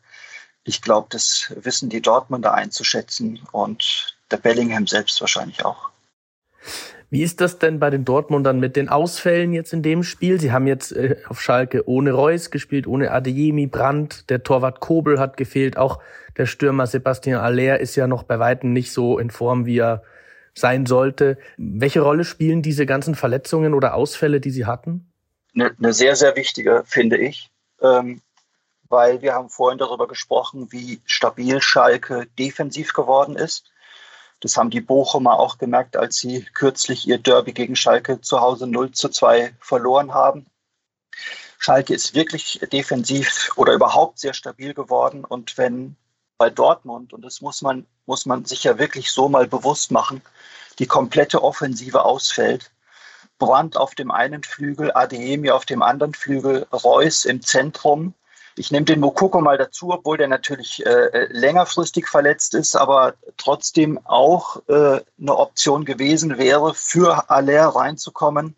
ich 0.66 0.82
glaube, 0.82 1.08
das 1.12 1.54
wissen 1.56 1.90
die 1.90 2.02
Dortmunder 2.02 2.54
einzuschätzen 2.54 3.40
und 3.52 4.18
der 4.32 4.38
Bellingham 4.38 4.88
selbst 4.88 5.22
wahrscheinlich 5.22 5.64
auch. 5.64 5.90
Wie 7.12 7.22
ist 7.22 7.40
das 7.40 7.60
denn 7.60 7.80
bei 7.80 7.92
den 7.92 8.04
Dortmundern 8.04 8.60
mit 8.60 8.76
den 8.76 8.90
Ausfällen 8.90 9.54
jetzt 9.54 9.72
in 9.74 9.84
dem 9.84 10.04
Spiel? 10.04 10.42
Sie 10.42 10.52
haben 10.52 10.66
jetzt 10.66 10.92
äh, 10.92 11.18
auf 11.30 11.40
Schalke 11.40 11.88
ohne 11.88 12.12
Reus 12.12 12.50
gespielt, 12.50 12.88
ohne 12.88 13.12
Adeyemi, 13.12 13.68
Brandt, 13.68 14.30
der 14.30 14.44
Torwart 14.44 14.80
Kobel 14.80 15.20
hat 15.20 15.38
gefehlt, 15.38 15.78
auch 15.78 16.02
der 16.36 16.48
Stürmer 16.48 16.88
Sebastian 16.88 17.40
Aller 17.40 17.80
ist 17.80 17.96
ja 17.96 18.08
noch 18.08 18.24
bei 18.24 18.40
weitem 18.40 18.74
nicht 18.74 18.92
so 18.92 19.20
in 19.20 19.30
Form, 19.30 19.66
wie 19.66 19.78
er 19.78 20.04
sein 20.56 20.86
sollte. 20.86 21.38
Welche 21.58 22.02
Rolle 22.02 22.26
spielen 22.26 22.62
diese 22.62 22.86
ganzen 22.86 23.14
Verletzungen 23.14 23.74
oder 23.74 23.94
Ausfälle, 23.94 24.42
die 24.42 24.50
Sie 24.50 24.66
hatten? 24.66 25.12
Eine, 25.54 25.76
eine 25.78 25.94
sehr, 25.94 26.16
sehr 26.16 26.36
wichtige, 26.36 26.84
finde 26.86 27.18
ich. 27.18 27.50
Ähm, 27.82 28.22
weil 28.90 29.22
wir 29.22 29.34
haben 29.34 29.50
vorhin 29.50 29.80
darüber 29.80 30.08
gesprochen, 30.08 30.72
wie 30.72 31.02
stabil 31.06 31.62
Schalke 31.62 32.28
defensiv 32.38 32.94
geworden 32.94 33.36
ist. 33.36 33.72
Das 34.42 34.58
haben 34.58 34.70
die 34.70 34.82
Bochumer 34.82 35.40
auch 35.40 35.58
gemerkt, 35.58 35.98
als 35.98 36.18
sie 36.18 36.44
kürzlich 36.54 37.08
ihr 37.08 37.18
Derby 37.18 37.54
gegen 37.54 37.76
Schalke 37.76 38.22
zu 38.22 38.42
Hause 38.42 38.68
0 38.68 38.92
zu 38.92 39.10
2 39.10 39.56
verloren 39.60 40.14
haben. 40.14 40.46
Schalke 41.58 41.94
ist 41.94 42.14
wirklich 42.14 42.60
defensiv 42.72 43.52
oder 43.56 43.74
überhaupt 43.74 44.20
sehr 44.20 44.34
stabil 44.34 44.74
geworden. 44.74 45.24
Und 45.26 45.58
wenn 45.58 45.96
bei 46.38 46.50
Dortmund, 46.50 47.14
und 47.14 47.24
das 47.24 47.42
muss 47.42 47.62
man, 47.62 47.88
muss 48.06 48.26
man 48.26 48.46
sich 48.46 48.64
ja 48.64 48.78
wirklich 48.78 49.12
so 49.12 49.30
mal 49.30 49.48
bewusst 49.48 49.90
machen, 49.92 50.22
die 50.80 50.86
komplette 50.86 51.42
Offensive 51.42 52.04
ausfällt, 52.04 52.72
Brandt 53.38 53.78
auf 53.78 53.96
dem 53.96 54.12
einen 54.12 54.44
Flügel, 54.44 54.92
Adeyemi 54.94 55.52
auf 55.52 55.66
dem 55.66 55.82
anderen 55.82 56.14
Flügel, 56.14 56.68
Reus 56.72 57.26
im 57.26 57.42
Zentrum, 57.42 58.14
ich 58.58 58.72
nehme 58.72 58.86
den 58.86 59.02
Mokoko 59.02 59.42
mal 59.42 59.58
dazu, 59.58 59.92
obwohl 59.92 60.18
der 60.18 60.28
natürlich 60.28 60.86
äh, 60.86 61.28
längerfristig 61.30 62.08
verletzt 62.08 62.54
ist, 62.54 62.76
aber 62.76 63.16
trotzdem 63.38 64.00
auch 64.06 64.62
äh, 64.68 65.02
eine 65.20 65.38
Option 65.38 65.84
gewesen 65.84 66.38
wäre, 66.38 66.74
für 66.74 67.30
Aller 67.30 67.68
reinzukommen. 67.68 68.56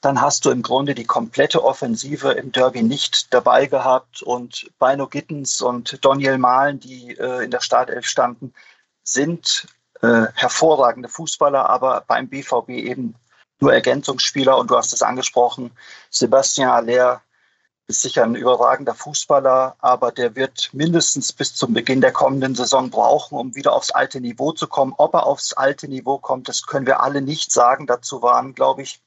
Dann 0.00 0.22
hast 0.22 0.46
du 0.46 0.50
im 0.50 0.62
Grunde 0.62 0.94
die 0.94 1.04
komplette 1.04 1.62
Offensive 1.62 2.32
im 2.32 2.52
Derby 2.52 2.82
nicht 2.82 3.34
dabei 3.34 3.66
gehabt 3.66 4.22
und 4.22 4.70
Bino 4.78 5.06
Gittens 5.06 5.60
und 5.60 6.02
Daniel 6.02 6.38
Mahlen, 6.38 6.80
die 6.80 7.18
äh, 7.18 7.44
in 7.44 7.50
der 7.50 7.60
Startelf 7.60 8.06
standen, 8.06 8.54
sind 9.02 9.66
äh, 10.00 10.26
hervorragende 10.34 11.10
Fußballer, 11.10 11.68
aber 11.68 12.04
beim 12.06 12.28
BVB 12.28 12.70
eben 12.70 13.14
nur 13.58 13.74
Ergänzungsspieler 13.74 14.56
und 14.56 14.70
du 14.70 14.76
hast 14.76 14.94
es 14.94 15.02
angesprochen, 15.02 15.70
Sebastian 16.08 16.70
Aller 16.70 17.20
ist 17.90 18.02
sicher 18.02 18.22
ein 18.22 18.36
überragender 18.36 18.94
Fußballer, 18.94 19.76
aber 19.80 20.12
der 20.12 20.36
wird 20.36 20.70
mindestens 20.72 21.32
bis 21.32 21.54
zum 21.54 21.74
Beginn 21.74 22.00
der 22.00 22.12
kommenden 22.12 22.54
Saison 22.54 22.88
brauchen, 22.88 23.36
um 23.36 23.54
wieder 23.54 23.72
aufs 23.72 23.90
alte 23.90 24.20
Niveau 24.20 24.52
zu 24.52 24.68
kommen. 24.68 24.94
Ob 24.96 25.14
er 25.14 25.26
aufs 25.26 25.52
alte 25.52 25.88
Niveau 25.88 26.18
kommt, 26.18 26.48
das 26.48 26.66
können 26.66 26.86
wir 26.86 27.00
alle 27.02 27.20
nicht 27.20 27.52
sagen. 27.52 27.86
Dazu 27.86 28.22
waren, 28.22 28.54
glaube 28.54 28.82
ich, 28.82 29.02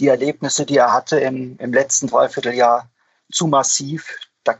die 0.00 0.08
Erlebnisse, 0.08 0.66
die 0.66 0.76
er 0.76 0.92
hatte 0.92 1.20
im, 1.20 1.56
im 1.58 1.72
letzten 1.72 2.08
Dreivierteljahr 2.08 2.90
zu 3.32 3.46
massiv. 3.46 4.18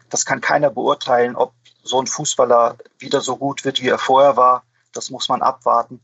Das 0.09 0.25
kann 0.25 0.41
keiner 0.41 0.71
beurteilen, 0.71 1.37
ob 1.37 1.53
so 1.83 2.01
ein 2.01 2.07
Fußballer 2.07 2.77
wieder 2.99 3.21
so 3.21 3.37
gut 3.37 3.65
wird, 3.65 3.83
wie 3.83 3.89
er 3.89 3.99
vorher 3.99 4.37
war. 4.37 4.65
Das 4.93 5.11
muss 5.11 5.29
man 5.29 5.43
abwarten. 5.43 6.01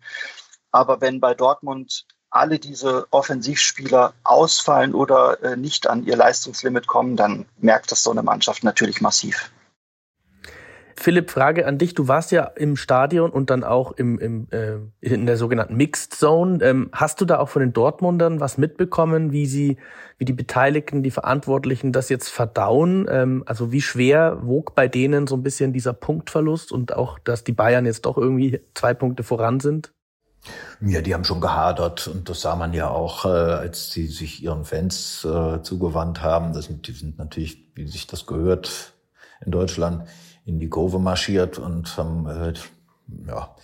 Aber 0.73 1.01
wenn 1.01 1.21
bei 1.21 1.35
Dortmund 1.35 2.05
alle 2.33 2.59
diese 2.59 3.07
Offensivspieler 3.11 4.15
ausfallen 4.25 4.95
oder 4.95 5.43
äh, 5.43 5.57
nicht 5.57 5.87
an 5.87 6.05
ihr 6.05 6.17
Leistungslimit 6.17 6.87
kommen, 6.87 7.17
dann 7.17 7.47
merkt 7.59 7.93
das 7.93 8.03
so 8.03 8.11
eine 8.11 8.23
Mannschaft 8.23 8.65
natürlich 8.65 9.01
massiv. 9.01 9.53
Philipp, 10.97 11.31
Frage 11.31 11.67
an 11.67 11.79
dich. 11.79 11.95
Du 11.95 12.07
warst 12.07 12.31
ja 12.33 12.45
im 12.45 12.77
Stadion 12.77 13.31
und 13.31 13.51
dann 13.51 13.65
auch 13.65 13.93
im, 13.93 14.19
im, 14.19 14.47
äh, 14.51 14.77
in 15.01 15.27
der 15.27 15.37
sogenannten 15.37 15.77
Mixed 15.77 16.15
Zone. 16.15 16.63
Ähm, 16.63 16.91
hast 16.93 17.21
du 17.21 17.25
da 17.25 17.39
auch 17.39 17.49
von 17.49 17.61
den 17.61 17.73
Dortmundern 17.73 18.41
was 18.41 18.57
mitbekommen, 18.57 19.33
wie 19.33 19.47
sie, 19.47 19.79
wie 20.19 20.25
die 20.25 20.33
Beteiligten, 20.33 21.03
die 21.03 21.11
Verantwortlichen 21.11 21.93
das 21.93 22.09
jetzt 22.09 22.29
verdauen? 22.29 23.07
Ähm, 23.11 23.43
also 23.47 23.73
wie 23.73 23.81
schwer 23.81 24.39
wog 24.43 24.75
bei 24.75 24.87
denen 24.87 25.27
so 25.27 25.35
ein 25.35 25.43
bisschen 25.43 25.73
dieser 25.73 25.93
Punktverlust 25.93 26.71
und 26.71 26.95
auch, 26.95 27.19
dass 27.19 27.43
die 27.43 27.53
Bayern 27.53 27.85
jetzt 27.85 28.07
doch 28.07 28.17
irgendwie 28.17 28.61
zwei 28.75 28.95
Punkte 28.95 29.25
voran 29.25 29.61
sind? 29.61 29.93
Ja, 30.81 31.01
die 31.01 31.15
haben 31.15 31.25
schon 31.25 31.41
gehadert 31.41 32.09
und 32.09 32.29
das 32.29 32.41
sah 32.41 32.57
man 32.57 32.73
ja 32.73 32.89
auch, 32.89 33.25
äh, 33.25 33.29
als 33.29 33.93
sie 33.93 34.07
sich 34.09 34.43
ihren 34.43 34.65
Fans 34.65 35.25
äh, 35.25 35.63
zugewandt 35.63 36.23
haben. 36.23 36.53
Das, 36.53 36.69
die 36.69 36.93
sind 36.93 37.19
natürlich, 37.19 37.71
wie 37.75 37.87
sich 37.87 38.09
das 38.09 38.27
gehört, 38.27 38.93
in 39.45 39.53
Deutschland 39.53 40.09
in 40.45 40.59
die 40.59 40.69
Kurve 40.69 40.99
marschiert 40.99 41.59
und 41.59 41.97
haben 41.97 42.27
äh, 42.27 42.55
ja, 43.29 43.55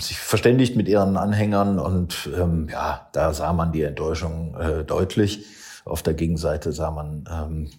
sich 0.00 0.18
verständigt 0.18 0.76
mit 0.76 0.88
ihren 0.88 1.16
Anhängern 1.16 1.78
und 1.78 2.30
ähm, 2.34 2.68
ja, 2.70 3.08
da 3.12 3.32
sah 3.34 3.52
man 3.52 3.72
die 3.72 3.82
Enttäuschung 3.82 4.54
äh, 4.58 4.84
deutlich. 4.84 5.46
Auf 5.84 6.02
der 6.02 6.14
Gegenseite 6.14 6.72
sah 6.72 6.92
man, 6.92 7.24
ähm, 7.30 7.70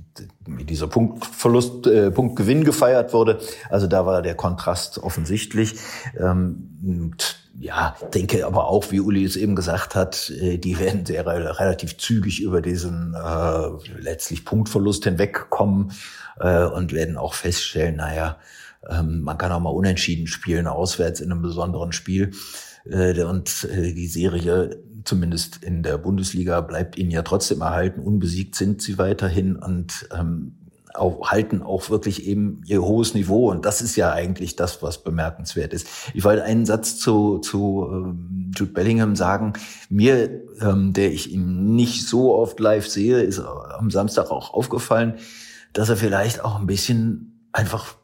wie 0.45 0.65
dieser 0.65 0.88
Punktverlust, 0.88 1.88
äh, 1.88 2.12
Punktgewinn 2.12 2.65
gefeiert 2.65 3.13
wurde. 3.13 3.39
Also 3.69 3.88
da 3.88 4.06
war 4.06 4.21
der 4.21 4.36
Kontrast 4.36 4.97
offensichtlich. 4.97 5.76
Ähm, 6.19 7.15
ja, 7.60 7.96
denke 8.13 8.46
aber 8.46 8.68
auch, 8.68 8.92
wie 8.92 9.00
Uli 9.00 9.24
es 9.24 9.36
eben 9.36 9.56
gesagt 9.56 9.96
hat, 9.96 10.32
äh, 10.32 10.58
die 10.58 10.80
werden 10.80 11.06
sehr 11.06 11.26
relativ 11.26 11.98
zügig 11.98 12.42
über 12.42 12.62
diesen 12.62 13.13
äh, 13.13 13.70
letztlich 14.00 14.44
Punktverlust 14.44 15.04
hinwegkommen 15.04 15.92
äh, 16.39 16.66
und 16.66 16.94
werden 16.94 17.18
auch 17.18 17.34
feststellen, 17.34 17.98
naja, 17.98 18.38
ähm, 18.89 19.22
man 19.22 19.38
kann 19.38 19.52
auch 19.52 19.60
mal 19.60 19.70
unentschieden 19.70 20.28
spielen, 20.28 20.68
auswärts 20.68 21.22
in 21.22 21.32
einem 21.32 21.42
besonderen 21.42 21.92
Spiel. 21.92 22.32
Äh, 22.86 23.24
und 23.24 23.68
äh, 23.72 23.94
die 23.94 24.08
Serie, 24.08 24.82
zumindest 25.06 25.63
in 25.63 25.84
der 25.84 25.98
Bundesliga, 25.98 26.62
bleibt 26.62 26.98
ihnen 26.98 27.12
ja 27.12 27.22
trotzdem 27.22 27.62
erhalten. 27.62 28.02
Unbesiegt 28.02 28.56
sind 28.56 28.82
sie 28.82 28.98
weiterhin 28.98 29.56
und 29.56 30.10
ähm, 30.18 30.58
auch, 30.95 31.32
halten 31.32 31.62
auch 31.62 31.89
wirklich 31.89 32.25
eben 32.27 32.62
ihr 32.65 32.82
hohes 32.82 33.13
Niveau. 33.13 33.49
Und 33.49 33.65
das 33.65 33.82
ist 33.82 33.95
ja 33.95 34.12
eigentlich 34.12 34.56
das, 34.56 34.82
was 34.82 35.03
bemerkenswert 35.03 35.73
ist. 35.73 35.88
Ich 36.13 36.23
wollte 36.23 36.43
einen 36.43 36.65
Satz 36.65 36.97
zu, 36.97 37.39
zu 37.39 37.88
ähm, 37.91 38.51
Jude 38.56 38.71
Bellingham 38.71 39.15
sagen. 39.15 39.53
Mir, 39.89 40.41
ähm, 40.62 40.93
der 40.93 41.12
ich 41.12 41.32
ihn 41.32 41.75
nicht 41.75 42.08
so 42.08 42.36
oft 42.36 42.60
live 42.60 42.88
sehe, 42.88 43.21
ist 43.21 43.39
am 43.39 43.91
Samstag 43.91 44.32
auch 44.32 44.53
aufgefallen, 44.53 45.15
dass 45.73 45.89
er 45.89 45.97
vielleicht 45.97 46.43
auch 46.43 46.60
ein 46.60 46.67
bisschen 46.67 47.49
einfach 47.51 47.95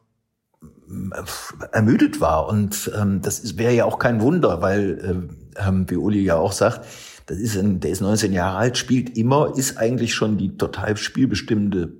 ermüdet 1.72 2.20
war. 2.20 2.48
Und 2.48 2.92
ähm, 3.00 3.22
das 3.22 3.58
wäre 3.58 3.74
ja 3.74 3.86
auch 3.86 4.00
kein 4.00 4.22
Wunder, 4.22 4.62
weil, 4.62 5.30
äh, 5.56 5.72
wie 5.88 5.98
Uli 5.98 6.24
ja 6.24 6.38
auch 6.38 6.52
sagt, 6.52 6.86
das 7.28 7.38
ist 7.38 7.56
ein, 7.58 7.80
der 7.80 7.92
ist 7.92 8.02
19 8.02 8.34
Jahre 8.34 8.58
alt, 8.58 8.78
spielt 8.78 9.16
immer, 9.16 9.54
ist 9.56 9.78
eigentlich 9.78 10.16
schon 10.16 10.38
die 10.38 10.58
total 10.58 10.98
spielbestimmende 10.98 11.92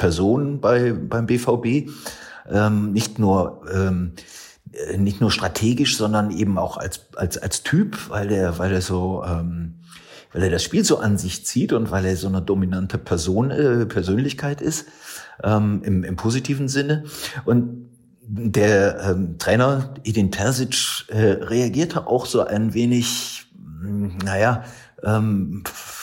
Person 0.00 0.60
bei, 0.60 0.92
beim 0.92 1.26
BVB. 1.26 1.90
Ähm, 2.50 2.92
nicht 2.92 3.18
nur 3.18 3.62
ähm, 3.72 4.14
äh, 4.72 4.96
nicht 4.96 5.20
nur 5.20 5.30
strategisch, 5.30 5.96
sondern 5.96 6.30
eben 6.30 6.58
auch 6.58 6.78
als 6.78 7.14
als 7.14 7.38
als 7.38 7.62
Typ, 7.62 8.08
weil 8.08 8.32
er 8.32 8.58
weil 8.58 8.72
er 8.72 8.80
so 8.80 9.22
ähm, 9.24 9.74
weil 10.32 10.44
er 10.44 10.50
das 10.50 10.64
Spiel 10.64 10.84
so 10.84 10.98
an 10.98 11.18
sich 11.18 11.44
zieht 11.44 11.72
und 11.72 11.90
weil 11.90 12.06
er 12.06 12.16
so 12.16 12.28
eine 12.28 12.40
dominante 12.40 12.98
Person 12.98 13.50
äh, 13.50 13.84
Persönlichkeit 13.86 14.60
ist 14.60 14.86
ähm, 15.44 15.82
im, 15.84 16.02
im 16.02 16.16
positiven 16.16 16.68
Sinne 16.68 17.04
und 17.44 17.90
der 18.22 19.00
ähm, 19.00 19.38
Trainer 19.38 19.94
Edin 20.04 20.30
Terzic 20.30 21.04
äh, 21.08 21.42
reagierte 21.42 22.06
auch 22.06 22.26
so 22.26 22.44
ein 22.44 22.74
wenig, 22.74 23.46
hm, 23.82 24.18
naja, 24.24 24.64
ähm, 25.02 25.64
äh, 25.66 25.99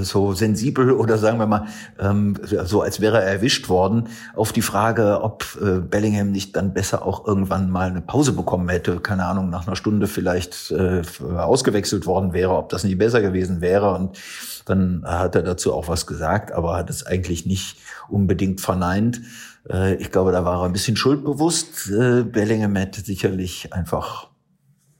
so 0.00 0.32
sensibel 0.32 0.92
oder 0.92 1.18
sagen 1.18 1.38
wir 1.38 1.46
mal 1.46 1.66
ähm, 1.98 2.34
so, 2.42 2.82
als 2.82 3.00
wäre 3.00 3.22
er 3.22 3.30
erwischt 3.30 3.68
worden 3.68 4.08
auf 4.34 4.52
die 4.52 4.62
Frage, 4.62 5.22
ob 5.22 5.44
äh, 5.60 5.80
Bellingham 5.80 6.30
nicht 6.30 6.56
dann 6.56 6.72
besser 6.72 7.04
auch 7.04 7.26
irgendwann 7.26 7.70
mal 7.70 7.88
eine 7.88 8.00
Pause 8.00 8.32
bekommen 8.32 8.68
hätte, 8.68 9.00
keine 9.00 9.26
Ahnung, 9.26 9.50
nach 9.50 9.66
einer 9.66 9.76
Stunde 9.76 10.06
vielleicht 10.06 10.70
äh, 10.70 11.02
ausgewechselt 11.36 12.06
worden 12.06 12.32
wäre, 12.32 12.56
ob 12.56 12.70
das 12.70 12.84
nicht 12.84 12.98
besser 12.98 13.20
gewesen 13.20 13.60
wäre. 13.60 13.94
Und 13.94 14.18
dann 14.64 15.02
hat 15.04 15.34
er 15.34 15.42
dazu 15.42 15.74
auch 15.74 15.88
was 15.88 16.06
gesagt, 16.06 16.52
aber 16.52 16.76
hat 16.76 16.90
es 16.90 17.06
eigentlich 17.06 17.46
nicht 17.46 17.78
unbedingt 18.08 18.60
verneint. 18.60 19.20
Äh, 19.68 19.94
ich 19.96 20.10
glaube, 20.10 20.32
da 20.32 20.44
war 20.44 20.62
er 20.62 20.66
ein 20.66 20.72
bisschen 20.72 20.96
schuldbewusst. 20.96 21.90
Äh, 21.90 22.22
Bellingham 22.22 22.76
hätte 22.76 23.00
sicherlich 23.00 23.72
einfach, 23.72 24.28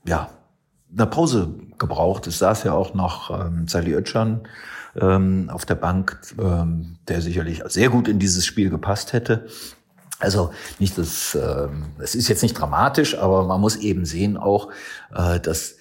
ja, 0.05 0.29
eine 0.91 1.05
Pause 1.07 1.53
gebraucht. 1.77 2.27
Es 2.27 2.39
saß 2.39 2.63
ja 2.63 2.73
auch 2.73 2.93
noch 2.93 3.29
ähm, 3.29 3.67
Sally 3.67 3.95
Oetschan 3.95 4.41
ähm, 4.99 5.49
auf 5.51 5.65
der 5.65 5.75
Bank, 5.75 6.19
ähm, 6.39 6.97
der 7.07 7.21
sicherlich 7.21 7.61
sehr 7.67 7.89
gut 7.89 8.07
in 8.07 8.19
dieses 8.19 8.45
Spiel 8.45 8.69
gepasst 8.69 9.13
hätte. 9.13 9.47
Also 10.19 10.51
nicht 10.79 10.97
das, 10.97 11.35
ähm, 11.35 11.93
es 11.99 12.15
ist 12.15 12.27
jetzt 12.27 12.43
nicht 12.43 12.53
dramatisch, 12.53 13.17
aber 13.17 13.45
man 13.45 13.61
muss 13.61 13.77
eben 13.77 14.05
sehen 14.05 14.35
auch, 14.35 14.69
äh, 15.15 15.39
dass 15.39 15.75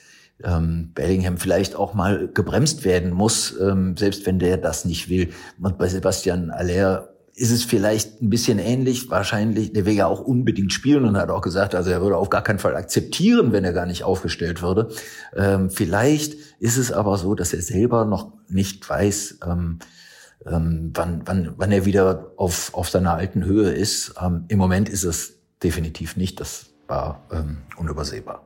ähm, 0.44 0.92
Bellingham 0.94 1.38
vielleicht 1.38 1.74
auch 1.74 1.94
mal 1.94 2.28
gebremst 2.28 2.84
werden 2.84 3.12
muss, 3.12 3.58
ähm, 3.60 3.96
selbst 3.96 4.24
wenn 4.26 4.38
der 4.38 4.56
das 4.56 4.84
nicht 4.84 5.08
will. 5.08 5.32
Und 5.60 5.78
bei 5.78 5.88
Sebastian 5.88 6.50
Aller 6.50 7.08
ist 7.38 7.52
es 7.52 7.62
vielleicht 7.62 8.20
ein 8.20 8.30
bisschen 8.30 8.58
ähnlich. 8.58 9.10
Wahrscheinlich, 9.10 9.72
der 9.72 9.86
will 9.86 9.94
ja 9.94 10.06
auch 10.06 10.20
unbedingt 10.20 10.72
spielen 10.72 11.04
und 11.04 11.16
hat 11.16 11.30
auch 11.30 11.40
gesagt, 11.40 11.74
also 11.74 11.90
er 11.90 12.02
würde 12.02 12.16
auf 12.16 12.30
gar 12.30 12.42
keinen 12.42 12.58
Fall 12.58 12.74
akzeptieren, 12.74 13.52
wenn 13.52 13.64
er 13.64 13.72
gar 13.72 13.86
nicht 13.86 14.02
aufgestellt 14.02 14.60
würde. 14.60 14.88
Ähm, 15.36 15.70
vielleicht 15.70 16.34
ist 16.58 16.76
es 16.76 16.90
aber 16.90 17.16
so, 17.16 17.36
dass 17.36 17.52
er 17.52 17.62
selber 17.62 18.04
noch 18.04 18.32
nicht 18.48 18.88
weiß, 18.88 19.38
ähm, 19.46 19.78
ähm, 20.46 20.90
wann, 20.94 21.22
wann, 21.26 21.54
wann 21.56 21.70
er 21.70 21.84
wieder 21.84 22.32
auf, 22.36 22.74
auf 22.74 22.90
seiner 22.90 23.14
alten 23.14 23.44
Höhe 23.44 23.70
ist. 23.70 24.14
Ähm, 24.20 24.44
Im 24.48 24.58
Moment 24.58 24.88
ist 24.88 25.04
es 25.04 25.38
definitiv 25.62 26.16
nicht. 26.16 26.40
Das 26.40 26.66
war 26.88 27.22
ähm, 27.30 27.58
unübersehbar. 27.76 28.42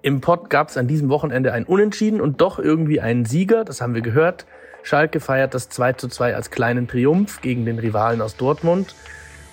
Im 0.00 0.20
Pod 0.20 0.48
gab 0.48 0.68
es 0.68 0.76
an 0.78 0.86
diesem 0.86 1.10
Wochenende 1.10 1.52
ein 1.52 1.64
Unentschieden 1.64 2.20
und 2.20 2.40
doch 2.40 2.58
irgendwie 2.58 3.00
einen 3.00 3.24
Sieger, 3.26 3.64
das 3.64 3.80
haben 3.80 3.94
wir 3.94 4.02
gehört. 4.02 4.46
Schalke 4.84 5.18
feiert 5.18 5.54
das 5.54 5.70
2 5.70 5.94
zu 5.94 6.08
2 6.08 6.36
als 6.36 6.50
kleinen 6.50 6.86
Triumph 6.86 7.40
gegen 7.40 7.64
den 7.64 7.78
Rivalen 7.78 8.20
aus 8.20 8.36
Dortmund. 8.36 8.94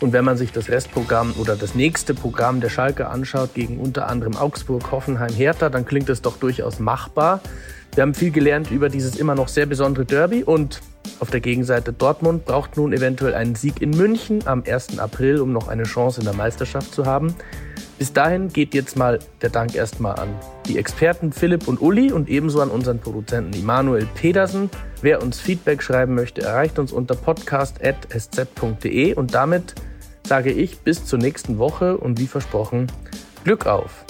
Und 0.02 0.12
wenn 0.12 0.26
man 0.26 0.36
sich 0.36 0.52
das 0.52 0.68
Restprogramm 0.68 1.34
oder 1.40 1.56
das 1.56 1.74
nächste 1.74 2.14
Programm 2.14 2.60
der 2.60 2.68
Schalke 2.68 3.08
anschaut, 3.08 3.54
gegen 3.54 3.80
unter 3.80 4.10
anderem 4.10 4.36
Augsburg, 4.36 4.92
Hoffenheim, 4.92 5.34
Hertha, 5.34 5.70
dann 5.70 5.86
klingt 5.86 6.10
es 6.10 6.22
doch 6.22 6.38
durchaus 6.38 6.80
machbar. 6.80 7.40
Wir 7.96 8.02
haben 8.02 8.14
viel 8.14 8.32
gelernt 8.32 8.72
über 8.72 8.90
dieses 8.90 9.16
immer 9.16 9.36
noch 9.36 9.48
sehr 9.48 9.68
besondere 9.68 10.06
Derby 10.06 10.44
und 10.44 10.82
auf 11.22 11.30
der 11.30 11.40
Gegenseite 11.40 11.94
Dortmund 11.94 12.46
braucht 12.46 12.76
nun 12.76 12.92
eventuell 12.92 13.34
einen 13.34 13.56
Sieg 13.56 13.82
in 13.82 13.92
München 13.92 14.46
am 14.48 14.64
1. 14.68 15.00
April, 15.00 15.40
um 15.40 15.54
noch 15.54 15.70
eine 15.70 15.84
Chance 15.84 16.20
in 16.20 16.26
der 16.26 16.36
Meisterschaft 16.36 16.94
zu 16.94 17.06
haben. 17.06 17.36
Bis 18.02 18.14
dahin 18.14 18.50
geht 18.50 18.74
jetzt 18.74 18.98
mal 18.98 19.20
der 19.44 19.52
Dank 19.52 19.76
erstmal 19.76 20.16
an 20.16 20.30
die 20.66 20.80
Experten 20.80 21.32
Philipp 21.32 21.68
und 21.68 21.80
Uli 21.80 22.12
und 22.12 22.30
ebenso 22.30 22.60
an 22.60 22.72
unseren 22.72 22.98
Produzenten 22.98 23.54
Immanuel 23.54 24.08
Pedersen. 24.16 24.72
Wer 25.04 25.22
uns 25.22 25.40
Feedback 25.40 25.84
schreiben 25.84 26.16
möchte, 26.16 26.42
erreicht 26.42 26.80
uns 26.80 26.92
unter 26.92 27.14
podcast.sz.de 27.14 27.94
und 29.14 29.36
damit 29.36 29.76
sage 30.26 30.52
ich 30.52 30.80
bis 30.80 31.06
zur 31.06 31.20
nächsten 31.20 31.60
Woche 31.60 31.96
und 31.96 32.20
wie 32.20 32.26
versprochen, 32.26 32.88
Glück 33.44 33.68
auf! 33.68 34.04